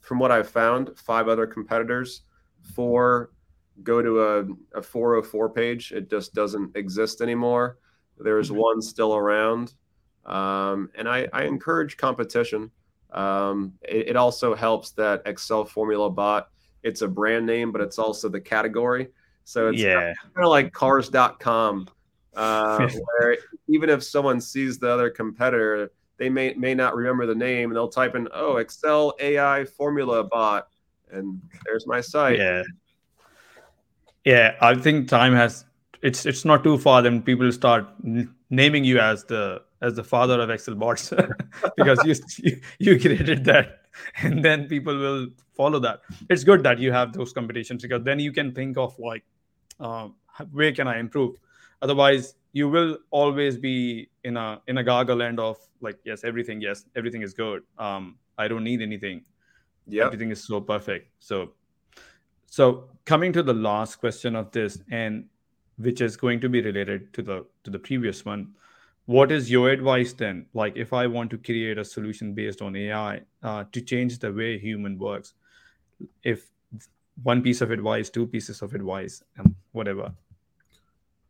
from 0.00 0.18
what 0.18 0.30
I've 0.30 0.48
found, 0.48 0.96
five 0.98 1.28
other 1.28 1.46
competitors. 1.46 2.22
Four 2.74 3.30
go 3.82 4.00
to 4.00 4.22
a, 4.22 4.78
a 4.78 4.82
404 4.82 5.50
page. 5.50 5.92
It 5.92 6.08
just 6.08 6.32
doesn't 6.34 6.76
exist 6.76 7.20
anymore. 7.20 7.78
There's 8.18 8.50
Mhm. 8.50 8.56
one 8.56 8.82
still 8.82 9.14
around. 9.16 9.74
Um, 10.24 10.90
and 10.94 11.08
I, 11.08 11.28
I 11.32 11.42
encourage 11.44 11.96
competition. 11.96 12.70
Um, 13.12 13.74
it, 13.82 14.10
it 14.10 14.16
also 14.16 14.54
helps 14.54 14.92
that 14.92 15.22
Excel 15.26 15.64
Formula 15.64 16.08
Bot, 16.08 16.48
it's 16.82 17.02
a 17.02 17.08
brand 17.08 17.46
name, 17.46 17.72
but 17.72 17.80
it's 17.80 17.98
also 17.98 18.28
the 18.28 18.40
category. 18.40 19.08
So 19.44 19.68
it's 19.68 19.80
yeah. 19.80 20.14
kind 20.34 20.44
of 20.44 20.48
like 20.48 20.72
cars.com, 20.72 21.88
uh, 22.34 22.88
where 23.18 23.36
even 23.68 23.90
if 23.90 24.02
someone 24.02 24.40
sees 24.40 24.78
the 24.78 24.90
other 24.90 25.10
competitor, 25.10 25.92
they 26.16 26.28
may 26.28 26.54
may 26.54 26.74
not 26.74 26.94
remember 26.94 27.26
the 27.26 27.34
name 27.34 27.70
and 27.70 27.76
they'll 27.76 27.88
type 27.88 28.14
in 28.14 28.28
oh 28.32 28.56
excel 28.58 29.14
ai 29.18 29.64
formula 29.64 30.24
bot 30.24 30.68
and 31.10 31.40
there's 31.64 31.86
my 31.86 32.00
site. 32.00 32.38
Yeah. 32.38 32.62
Yeah 34.24 34.54
i 34.60 34.74
think 34.76 35.08
time 35.08 35.34
has 35.34 35.64
it's 36.02 36.24
it's 36.24 36.44
not 36.44 36.62
too 36.62 36.78
far 36.78 37.02
then 37.02 37.20
people 37.20 37.50
start 37.50 37.86
n- 38.06 38.32
naming 38.48 38.84
you 38.84 39.00
as 39.00 39.24
the 39.24 39.60
as 39.82 39.96
the 39.96 40.04
father 40.04 40.40
of 40.40 40.50
excel 40.50 40.76
bots 40.76 41.12
because 41.76 41.98
you, 42.38 42.60
you 42.78 42.98
created 42.98 43.44
that 43.44 43.84
and 44.22 44.44
then 44.44 44.66
people 44.66 44.96
will 44.96 45.28
follow 45.56 45.78
that. 45.80 46.00
It's 46.28 46.44
good 46.44 46.62
that 46.64 46.78
you 46.78 46.92
have 46.92 47.12
those 47.12 47.32
competitions 47.32 47.82
because 47.82 48.02
then 48.04 48.18
you 48.18 48.32
can 48.32 48.52
think 48.52 48.76
of 48.76 48.98
like 48.98 49.24
um, 49.80 50.14
where 50.52 50.72
can 50.72 50.88
i 50.88 50.98
improve? 50.98 51.36
Otherwise 51.82 52.34
you 52.52 52.68
will 52.68 52.98
always 53.10 53.58
be 53.58 54.08
in 54.22 54.36
a 54.36 54.60
in 54.68 54.78
a 54.78 54.84
goggle 54.84 55.22
end 55.22 55.40
of 55.40 55.58
like 55.80 55.98
yes 56.04 56.24
everything 56.24 56.60
yes 56.60 56.86
everything 56.96 57.22
is 57.22 57.34
good. 57.34 57.62
Um 57.78 58.16
i 58.38 58.48
don't 58.48 58.64
need 58.64 58.82
anything. 58.82 59.22
Yeah. 59.86 60.06
Everything 60.06 60.30
is 60.30 60.42
so 60.42 60.60
perfect. 60.60 61.10
So 61.18 61.52
so 62.46 62.88
coming 63.04 63.32
to 63.32 63.42
the 63.42 63.54
last 63.54 63.96
question 63.96 64.36
of 64.36 64.50
this 64.52 64.78
and 64.90 65.26
which 65.76 66.00
is 66.00 66.16
going 66.16 66.40
to 66.40 66.48
be 66.48 66.62
related 66.62 67.12
to 67.14 67.22
the 67.22 67.44
to 67.64 67.70
the 67.70 67.78
previous 67.78 68.24
one 68.24 68.54
what 69.06 69.30
is 69.30 69.50
your 69.50 69.68
advice 69.68 70.14
then? 70.14 70.46
Like 70.54 70.76
if 70.76 70.92
i 70.92 71.06
want 71.06 71.30
to 71.30 71.38
create 71.38 71.76
a 71.78 71.84
solution 71.84 72.32
based 72.32 72.62
on 72.62 72.76
ai 72.76 73.20
uh, 73.42 73.64
to 73.72 73.80
change 73.80 74.18
the 74.18 74.32
way 74.32 74.58
human 74.58 74.98
works 74.98 75.34
if 76.22 76.50
one 77.22 77.42
piece 77.42 77.60
of 77.60 77.70
advice 77.70 78.10
two 78.10 78.26
pieces 78.26 78.62
of 78.62 78.74
advice 78.74 79.22
and 79.36 79.54
whatever. 79.72 80.12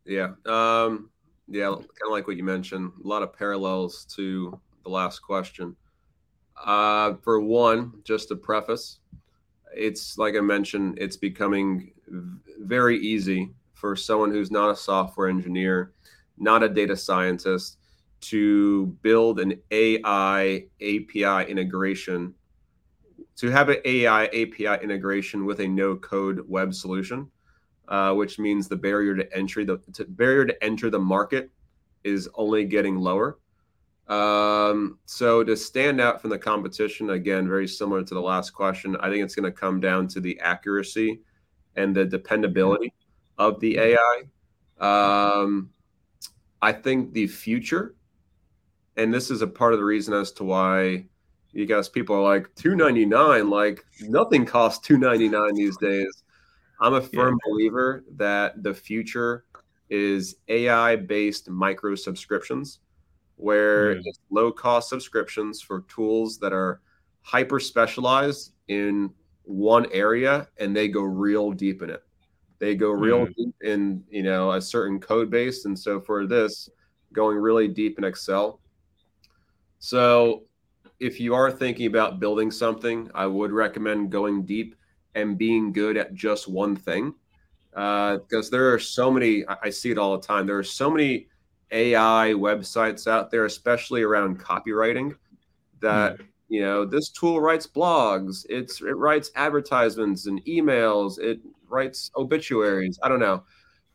Yeah 0.05 0.33
um 0.47 1.11
yeah 1.49 1.69
kind 1.69 2.07
of 2.07 2.11
like 2.11 2.27
what 2.27 2.37
you 2.37 2.45
mentioned 2.45 2.93
a 3.05 3.07
lot 3.07 3.23
of 3.23 3.33
parallels 3.33 4.05
to 4.17 4.59
the 4.83 4.91
last 4.91 5.21
question. 5.21 5.77
Uh 6.65 7.15
for 7.23 7.41
one 7.41 8.01
just 8.05 8.29
to 8.29 8.37
preface 8.37 9.01
it's 9.77 10.17
like 10.19 10.37
i 10.37 10.41
mentioned 10.41 10.97
it's 11.01 11.17
becoming 11.17 11.93
very 12.61 12.97
easy 13.01 13.51
for 13.73 13.97
someone 13.97 14.31
who's 14.31 14.53
not 14.53 14.71
a 14.71 14.77
software 14.77 15.29
engineer 15.29 15.93
not 16.39 16.63
a 16.63 16.69
data 16.69 16.97
scientist, 16.97 17.79
to 18.21 18.87
build 19.03 19.39
an 19.39 19.61
AI 19.71 20.65
API 20.81 21.51
integration, 21.51 22.35
to 23.37 23.51
have 23.51 23.69
an 23.69 23.79
AI 23.85 24.27
API 24.27 24.83
integration 24.83 25.45
with 25.45 25.61
a 25.61 25.69
no 25.69 25.97
code 25.97 26.41
web 26.49 26.73
solution, 26.73 27.31
uh, 27.89 28.15
which 28.15 28.39
means 28.39 28.69
the 28.69 28.77
barrier 28.77 29.15
to 29.15 29.37
entry, 29.37 29.65
the 29.65 29.79
to, 29.93 30.05
barrier 30.05 30.45
to 30.45 30.65
enter 30.65 30.91
the 30.91 30.99
market 30.99 31.51
is 32.05 32.29
only 32.35 32.65
getting 32.65 32.97
lower. 32.97 33.39
Um, 34.09 34.99
so 35.07 35.43
to 35.43 35.57
stand 35.57 36.01
out 36.01 36.21
from 36.21 36.31
the 36.31 36.39
competition, 36.39 37.11
again, 37.11 37.49
very 37.49 37.67
similar 37.67 38.03
to 38.05 38.15
the 38.15 38.21
last 38.21 38.51
question, 38.51 38.97
I 39.01 39.09
think 39.09 39.25
it's 39.25 39.35
going 39.35 39.51
to 39.51 39.59
come 39.59 39.81
down 39.81 40.09
to 40.09 40.21
the 40.21 40.39
accuracy 40.41 41.21
and 41.77 41.97
the 41.97 42.05
dependability 42.05 42.93
of 43.39 43.59
the 43.61 43.79
AI. 43.79 44.23
Um, 44.79 45.71
I 46.61 46.73
think 46.73 47.13
the 47.13 47.27
future, 47.27 47.95
and 48.97 49.13
this 49.13 49.31
is 49.31 49.43
a 49.43 49.47
part 49.47 49.73
of 49.73 49.79
the 49.79 49.85
reason 49.85 50.15
as 50.15 50.33
to 50.33 50.45
why 50.45 51.07
you 51.55 51.67
guys 51.67 51.89
people 51.89 52.17
are 52.17 52.23
like 52.23 52.53
299 52.57 53.49
like 53.49 53.85
nothing 54.03 54.45
costs 54.45 54.87
299 54.87 55.55
these 55.55 55.77
days 55.79 56.25
i'm 56.81 56.95
a 56.95 57.01
firm 57.01 57.39
yeah. 57.45 57.51
believer 57.51 58.05
that 58.17 58.63
the 58.63 58.75
future 58.75 59.45
is 59.91 60.37
ai 60.49 60.97
based 60.97 61.49
micro 61.49 61.95
subscriptions 61.95 62.81
where 63.37 63.95
mm. 63.95 64.03
it's 64.05 64.21
low 64.31 64.51
cost 64.51 64.89
subscriptions 64.89 65.61
for 65.61 65.83
tools 65.83 66.39
that 66.39 66.53
are 66.53 66.81
hyper 67.23 67.61
specialized 67.61 68.53
in 68.69 69.11
one 69.43 69.87
area 69.93 70.49
and 70.59 70.75
they 70.75 70.89
go 70.89 71.03
real 71.03 71.53
deep 71.53 71.83
in 71.83 71.91
it 71.91 72.03
they 72.59 72.75
go 72.75 72.91
real 72.91 73.27
mm. 73.27 73.35
deep 73.37 73.55
in 73.63 74.03
you 74.09 74.23
know 74.23 74.53
a 74.53 74.61
certain 74.61 75.01
code 75.01 75.31
base, 75.31 75.65
and 75.65 75.79
so 75.79 76.01
for 76.01 76.27
this, 76.27 76.69
going 77.13 77.37
really 77.37 77.69
deep 77.69 77.99
in 77.99 78.05
Excel. 78.05 78.61
So 79.79 80.45
if 81.05 81.21
you 81.21 81.35
are 81.35 81.51
thinking 81.53 81.85
about 81.85 82.19
building 82.19 82.51
something, 82.51 83.11
I 83.15 83.27
would 83.27 83.53
recommend 83.53 84.11
going 84.11 84.47
deep 84.47 84.75
and 85.15 85.37
being 85.37 85.71
good 85.71 85.99
at 85.99 86.15
just 86.15 86.49
one 86.49 86.75
thing. 86.75 87.13
Because 87.73 88.49
uh, 88.49 88.51
there 88.51 88.73
are 88.73 88.79
so 88.79 89.11
many, 89.11 89.45
I 89.47 89.69
see 89.69 89.91
it 89.91 89.99
all 89.99 90.17
the 90.17 90.27
time. 90.27 90.47
There 90.47 90.57
are 90.57 90.65
so 90.65 90.91
many 90.91 91.29
AI 91.71 92.33
websites 92.37 93.07
out 93.07 93.31
there, 93.31 93.45
especially 93.45 94.01
around 94.01 94.41
copywriting, 94.41 95.15
that 95.81 96.17
mm. 96.19 96.25
you 96.49 96.63
know 96.63 96.87
this 96.87 97.11
tool 97.11 97.39
writes 97.39 97.67
blogs, 97.67 98.47
it's 98.49 98.81
it 98.81 98.97
writes 98.97 99.31
advertisements 99.35 100.27
and 100.27 100.43
emails, 100.47 101.19
it 101.19 101.41
writes 101.69 102.13
obituaries. 102.17 102.99
I 103.03 103.09
don't 103.09 103.19
know, 103.19 103.43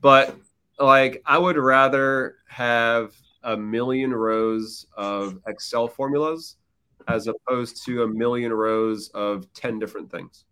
but 0.01 0.35
like 0.77 1.23
I 1.25 1.37
would 1.37 1.57
rather 1.57 2.35
have 2.49 3.15
a 3.43 3.55
million 3.55 4.13
rows 4.13 4.85
of 4.97 5.39
Excel 5.47 5.87
formulas 5.87 6.57
as 7.09 7.27
opposed 7.27 7.83
to 7.85 8.03
a 8.03 8.07
million 8.07 8.53
rows 8.53 9.09
of 9.09 9.51
10 9.53 9.79
different 9.79 10.11
things. 10.11 10.45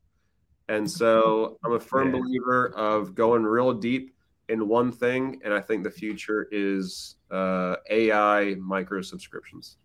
And 0.69 0.89
so 0.89 1.57
I'm 1.63 1.73
a 1.73 1.79
firm 1.79 2.13
yeah. 2.13 2.19
believer 2.19 2.73
of 2.75 3.15
going 3.15 3.43
real 3.43 3.73
deep 3.73 4.13
in 4.49 4.67
one 4.67 4.91
thing. 4.91 5.39
And 5.45 5.53
I 5.53 5.61
think 5.61 5.83
the 5.83 5.91
future 5.91 6.47
is 6.51 7.15
uh, 7.31 7.77
AI 7.89 8.55
micro 8.55 9.01
subscriptions. 9.01 9.77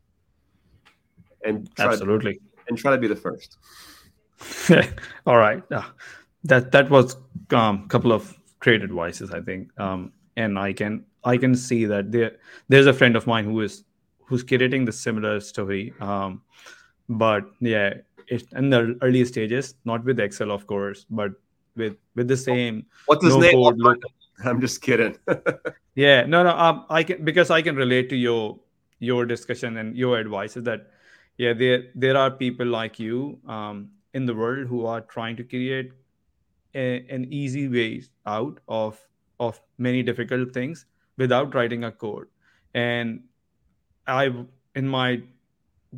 And 1.44 1.70
absolutely. 1.78 2.35
To, 2.35 2.40
and 2.68 2.78
try 2.78 2.92
to 2.92 2.98
be 2.98 3.08
the 3.08 3.16
first. 3.16 3.58
All 5.26 5.37
right. 5.37 5.62
Uh, 5.70 5.82
that 6.44 6.72
that 6.72 6.90
was 6.90 7.16
a 7.52 7.56
um, 7.56 7.88
couple 7.88 8.12
of 8.12 8.37
great 8.58 8.82
advices, 8.82 9.30
I 9.30 9.40
think. 9.40 9.68
Um, 9.78 10.12
and 10.37 10.58
I 10.58 10.72
can 10.72 11.04
I 11.24 11.37
can 11.37 11.54
see 11.54 11.85
that 11.85 12.11
there 12.11 12.38
there's 12.68 12.87
a 12.87 12.92
friend 12.92 13.16
of 13.16 13.26
mine 13.26 13.44
who 13.44 13.61
is 13.61 13.85
who's 14.32 14.42
creating 14.42 14.86
the 14.86 14.92
similar 14.92 15.40
story. 15.40 15.92
Um, 16.00 16.40
but 17.10 17.44
yeah, 17.60 17.94
it's 18.28 18.50
in 18.54 18.70
the 18.70 18.98
early 19.02 19.24
stages, 19.26 19.74
not 19.84 20.04
with 20.04 20.18
Excel, 20.18 20.50
of 20.50 20.66
course, 20.66 21.04
but 21.10 21.32
with 21.76 21.96
with 22.14 22.28
the 22.28 22.36
same. 22.36 22.86
What's 23.06 23.24
his 23.26 23.36
name? 23.36 23.52
Code, 23.52 24.02
I'm 24.44 24.60
just 24.62 24.80
kidding. 24.80 25.18
yeah, 25.94 26.22
no, 26.24 26.42
no. 26.42 26.56
Um, 26.56 26.86
I 26.88 27.02
can 27.02 27.26
because 27.26 27.50
I 27.50 27.60
can 27.60 27.76
relate 27.76 28.08
to 28.10 28.16
your 28.16 28.58
your 29.00 29.26
discussion 29.26 29.76
and 29.82 29.94
your 29.96 30.18
advice 30.18 30.56
is 30.56 30.64
that 30.64 30.86
yeah, 31.36 31.52
there 31.52 31.82
there 31.94 32.16
are 32.16 32.30
people 32.30 32.66
like 32.66 32.98
you 32.98 33.38
um, 33.46 33.90
in 34.14 34.24
the 34.24 34.34
world 34.34 34.66
who 34.68 34.86
are 34.86 35.02
trying 35.02 35.36
to 35.42 35.44
create 35.44 35.92
a, 36.74 37.04
an 37.18 37.26
easy 37.42 37.68
way 37.68 38.02
out 38.38 38.60
of 38.68 39.04
of 39.40 39.60
many 39.76 40.02
difficult 40.02 40.54
things 40.54 40.86
without 41.18 41.54
writing 41.54 41.84
a 41.84 41.92
code 41.92 42.28
and 42.74 43.20
i 44.06 44.30
in 44.74 44.88
my 44.88 45.22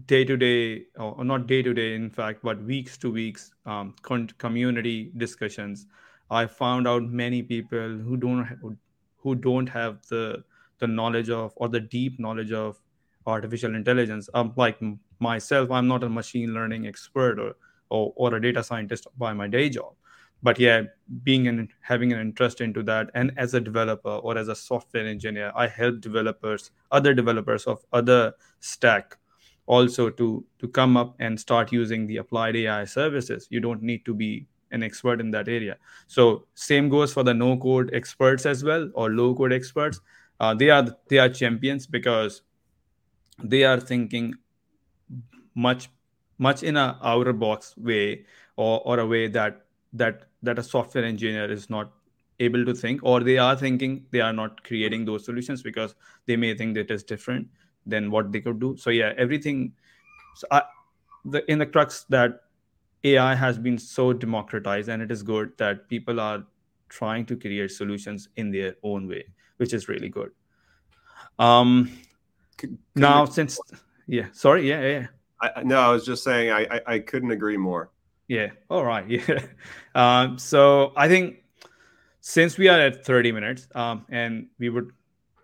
day 0.06 0.24
to 0.24 0.36
day 0.36 0.84
or 0.96 1.24
not 1.24 1.46
day 1.46 1.62
to 1.62 1.72
day 1.72 1.94
in 1.94 2.10
fact 2.10 2.40
but 2.42 2.62
weeks 2.64 2.98
to 2.98 3.12
weeks 3.12 3.52
um, 3.66 3.94
community 4.38 5.12
discussions 5.16 5.86
i 6.30 6.46
found 6.46 6.88
out 6.88 7.02
many 7.02 7.42
people 7.42 7.98
who 7.98 8.16
don't 8.16 8.78
who 9.18 9.34
don't 9.34 9.68
have 9.68 10.00
the 10.08 10.44
the 10.78 10.86
knowledge 10.86 11.30
of 11.30 11.52
or 11.56 11.68
the 11.68 11.80
deep 11.80 12.18
knowledge 12.18 12.52
of 12.52 12.80
artificial 13.26 13.74
intelligence. 13.74 14.28
Um, 14.34 14.52
like 14.56 14.78
myself 15.20 15.70
i'm 15.70 15.86
not 15.88 16.02
a 16.02 16.08
machine 16.08 16.52
learning 16.52 16.86
expert 16.86 17.38
or, 17.38 17.54
or, 17.88 18.12
or 18.16 18.34
a 18.34 18.42
data 18.42 18.62
scientist 18.62 19.06
by 19.16 19.32
my 19.32 19.46
day 19.46 19.68
job 19.70 19.94
but 20.44 20.58
yeah 20.60 20.82
being 21.24 21.48
and 21.48 21.68
having 21.80 22.12
an 22.12 22.20
interest 22.20 22.60
into 22.60 22.82
that 22.82 23.10
and 23.14 23.32
as 23.36 23.54
a 23.54 23.60
developer 23.60 24.16
or 24.28 24.38
as 24.38 24.48
a 24.48 24.54
software 24.54 25.06
engineer 25.06 25.52
i 25.56 25.66
help 25.66 26.00
developers 26.00 26.70
other 26.92 27.14
developers 27.14 27.64
of 27.64 27.84
other 27.92 28.34
stack 28.60 29.16
also 29.66 30.10
to 30.10 30.44
to 30.58 30.68
come 30.68 30.96
up 30.96 31.14
and 31.18 31.40
start 31.40 31.72
using 31.72 32.06
the 32.06 32.18
applied 32.18 32.56
ai 32.56 32.84
services. 32.84 33.46
You 33.50 33.60
don't 33.60 33.82
need 33.82 34.04
to 34.04 34.14
be 34.14 34.46
an 34.72 34.82
expert 34.82 35.20
in 35.20 35.30
that 35.30 35.48
area. 35.48 35.76
So 36.06 36.46
same 36.54 36.88
goes 36.90 37.12
for 37.14 37.22
the 37.22 37.32
no 37.32 37.56
code 37.56 37.90
experts 37.94 38.44
as 38.46 38.64
well 38.64 38.90
or 38.94 39.10
low 39.10 39.34
code 39.34 39.52
experts. 39.54 40.00
Uh, 40.40 40.54
they 40.54 40.70
are 40.70 40.86
they 41.08 41.18
are 41.18 41.28
champions 41.30 41.86
because 41.86 42.42
they 43.42 43.64
are 43.64 43.80
thinking 43.80 44.34
much 45.54 45.88
much 46.38 46.62
in 46.62 46.76
a 46.76 46.98
outer 47.02 47.32
box 47.32 47.76
way 47.76 48.24
or, 48.56 48.80
or 48.84 48.98
a 48.98 49.06
way 49.06 49.28
that 49.28 49.63
that 49.94 50.26
that 50.42 50.58
a 50.58 50.62
software 50.62 51.04
engineer 51.04 51.50
is 51.50 51.70
not 51.70 51.92
able 52.40 52.64
to 52.64 52.74
think 52.74 53.00
or 53.02 53.20
they 53.20 53.38
are 53.38 53.56
thinking 53.56 54.04
they 54.10 54.20
are 54.20 54.32
not 54.32 54.62
creating 54.64 55.04
those 55.04 55.24
solutions 55.24 55.62
because 55.62 55.94
they 56.26 56.36
may 56.36 56.54
think 56.54 56.74
that 56.74 56.90
is 56.90 57.04
different 57.04 57.48
than 57.86 58.10
what 58.10 58.32
they 58.32 58.40
could 58.40 58.58
do 58.58 58.76
so 58.76 58.90
yeah 58.90 59.12
everything 59.16 59.72
so 60.34 60.46
I, 60.50 60.62
the 61.24 61.48
in 61.50 61.58
the 61.58 61.66
crux 61.66 62.04
that 62.08 62.40
ai 63.04 63.34
has 63.34 63.56
been 63.56 63.78
so 63.78 64.12
democratized 64.12 64.88
and 64.88 65.00
it 65.00 65.12
is 65.12 65.22
good 65.22 65.52
that 65.58 65.88
people 65.88 66.18
are 66.18 66.44
trying 66.88 67.24
to 67.26 67.36
create 67.36 67.70
solutions 67.70 68.28
in 68.36 68.50
their 68.50 68.74
own 68.82 69.06
way 69.06 69.24
which 69.58 69.72
is 69.72 69.88
really 69.88 70.08
good 70.08 70.32
um 71.38 71.90
can, 72.56 72.70
can 72.70 72.78
now 72.96 73.24
you, 73.26 73.30
since 73.30 73.60
yeah. 74.06 74.26
Sorry. 74.32 74.68
Yeah, 74.68 74.80
yeah. 74.82 75.06
I, 75.40 75.62
no, 75.62 75.78
I 75.78 75.90
was 75.90 76.04
just 76.04 76.24
saying 76.24 76.50
I, 76.50 76.66
I, 76.76 76.80
I 76.94 76.98
couldn't 76.98 77.30
agree 77.30 77.56
more. 77.56 77.90
Yeah. 78.28 78.50
All 78.70 78.84
right. 78.84 79.06
Yeah. 79.08 79.46
Um, 79.94 80.38
so 80.38 80.92
I 80.96 81.08
think 81.08 81.44
since 82.20 82.58
we 82.58 82.68
are 82.68 82.80
at 82.80 83.04
30 83.04 83.32
minutes, 83.32 83.68
um, 83.74 84.04
and 84.08 84.48
we 84.58 84.70
would 84.70 84.92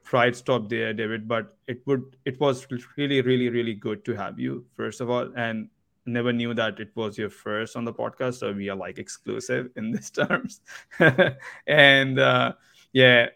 try 0.05 0.31
to 0.31 0.35
stop 0.37 0.69
there, 0.69 0.93
David, 0.93 1.29
but 1.29 1.57
it 1.69 1.87
would 1.87 2.17
it 2.25 2.41
was 2.41 2.67
really, 2.97 3.21
really, 3.23 3.49
really 3.49 3.75
good 3.75 4.05
to 4.07 4.15
have 4.15 4.39
you, 4.41 4.65
first 4.77 5.01
of 5.01 5.11
all. 5.11 5.31
And 5.37 5.69
never 6.07 6.33
knew 6.33 6.55
that 6.55 6.81
it 6.81 6.91
was 6.97 7.17
your 7.19 7.31
first 7.31 7.77
on 7.77 7.85
the 7.85 7.93
podcast. 7.93 8.35
So 8.39 8.53
we 8.53 8.69
are 8.71 8.77
like 8.77 8.99
exclusive 8.99 9.71
in 9.77 9.93
these 9.93 10.11
terms. 10.21 10.61
and 11.67 12.19
uh, 12.19 12.55
yeah, 12.93 13.27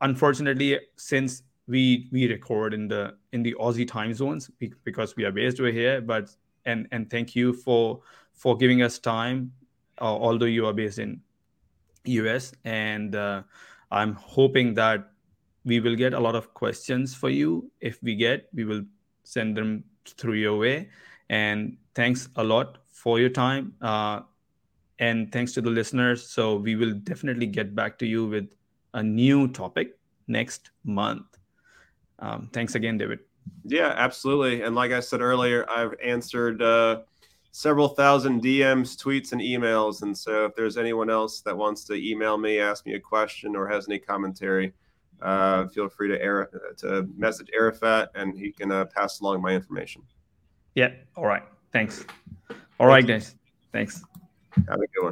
unfortunately, 0.00 0.78
since 0.96 1.42
we 1.66 2.08
we 2.12 2.28
record 2.28 2.74
in 2.74 2.88
the 2.88 3.16
in 3.32 3.42
the 3.42 3.54
Aussie 3.58 3.88
time 3.88 4.12
zones 4.14 4.50
because 4.84 5.16
we 5.16 5.24
are 5.24 5.32
based 5.32 5.58
over 5.60 5.70
here. 5.70 6.00
But 6.00 6.30
and 6.64 6.88
and 6.92 7.10
thank 7.10 7.34
you 7.34 7.52
for 7.52 8.00
for 8.32 8.56
giving 8.56 8.82
us 8.82 8.98
time, 8.98 9.52
uh, 10.00 10.04
although 10.04 10.46
you 10.46 10.66
are 10.66 10.72
based 10.72 10.98
in 10.98 11.20
US. 12.04 12.52
And 12.64 13.14
uh, 13.14 13.42
I'm 13.90 14.14
hoping 14.14 14.74
that 14.74 15.10
we 15.64 15.80
will 15.80 15.94
get 15.96 16.14
a 16.14 16.20
lot 16.20 16.34
of 16.34 16.52
questions 16.54 17.14
for 17.14 17.30
you. 17.30 17.70
If 17.80 18.02
we 18.02 18.16
get, 18.16 18.48
we 18.52 18.64
will 18.64 18.82
send 19.24 19.56
them 19.56 19.84
through 20.18 20.34
your 20.34 20.58
way. 20.58 20.90
And 21.30 21.76
thanks 21.94 22.28
a 22.36 22.42
lot 22.42 22.78
for 22.90 23.20
your 23.20 23.30
time. 23.30 23.74
Uh, 23.80 24.22
and 24.98 25.32
thanks 25.32 25.52
to 25.52 25.60
the 25.60 25.70
listeners. 25.70 26.28
So 26.28 26.56
we 26.56 26.76
will 26.76 26.94
definitely 26.94 27.46
get 27.46 27.74
back 27.74 27.98
to 27.98 28.06
you 28.06 28.26
with 28.26 28.52
a 28.94 29.02
new 29.02 29.48
topic 29.48 29.98
next 30.26 30.70
month. 30.84 31.26
Um, 32.18 32.48
thanks 32.52 32.74
again, 32.74 32.98
David. 32.98 33.31
Yeah, 33.64 33.94
absolutely. 33.96 34.62
And 34.62 34.74
like 34.74 34.92
I 34.92 35.00
said 35.00 35.20
earlier, 35.20 35.68
I've 35.70 35.94
answered 36.02 36.62
uh, 36.62 37.02
several 37.52 37.88
thousand 37.88 38.42
DMs, 38.42 38.96
tweets, 38.96 39.32
and 39.32 39.40
emails. 39.40 40.02
And 40.02 40.16
so 40.16 40.46
if 40.46 40.54
there's 40.54 40.76
anyone 40.76 41.10
else 41.10 41.40
that 41.42 41.56
wants 41.56 41.84
to 41.84 41.94
email 41.94 42.36
me, 42.38 42.58
ask 42.58 42.86
me 42.86 42.94
a 42.94 43.00
question, 43.00 43.54
or 43.54 43.68
has 43.68 43.88
any 43.88 43.98
commentary, 43.98 44.72
uh, 45.20 45.68
feel 45.68 45.88
free 45.88 46.08
to, 46.08 46.20
air, 46.20 46.50
to 46.78 47.08
message 47.16 47.48
Arafat 47.54 48.10
and 48.14 48.36
he 48.36 48.50
can 48.50 48.72
uh, 48.72 48.84
pass 48.86 49.20
along 49.20 49.40
my 49.40 49.52
information. 49.52 50.02
Yeah. 50.74 50.90
All 51.16 51.26
right. 51.26 51.44
Thanks. 51.72 52.04
All 52.50 52.56
Thank 52.78 52.88
right, 52.88 53.02
you. 53.02 53.14
guys. 53.14 53.36
Thanks. 53.72 54.02
Have 54.68 54.80
a 54.80 54.86
good 54.88 55.04
one. 55.04 55.10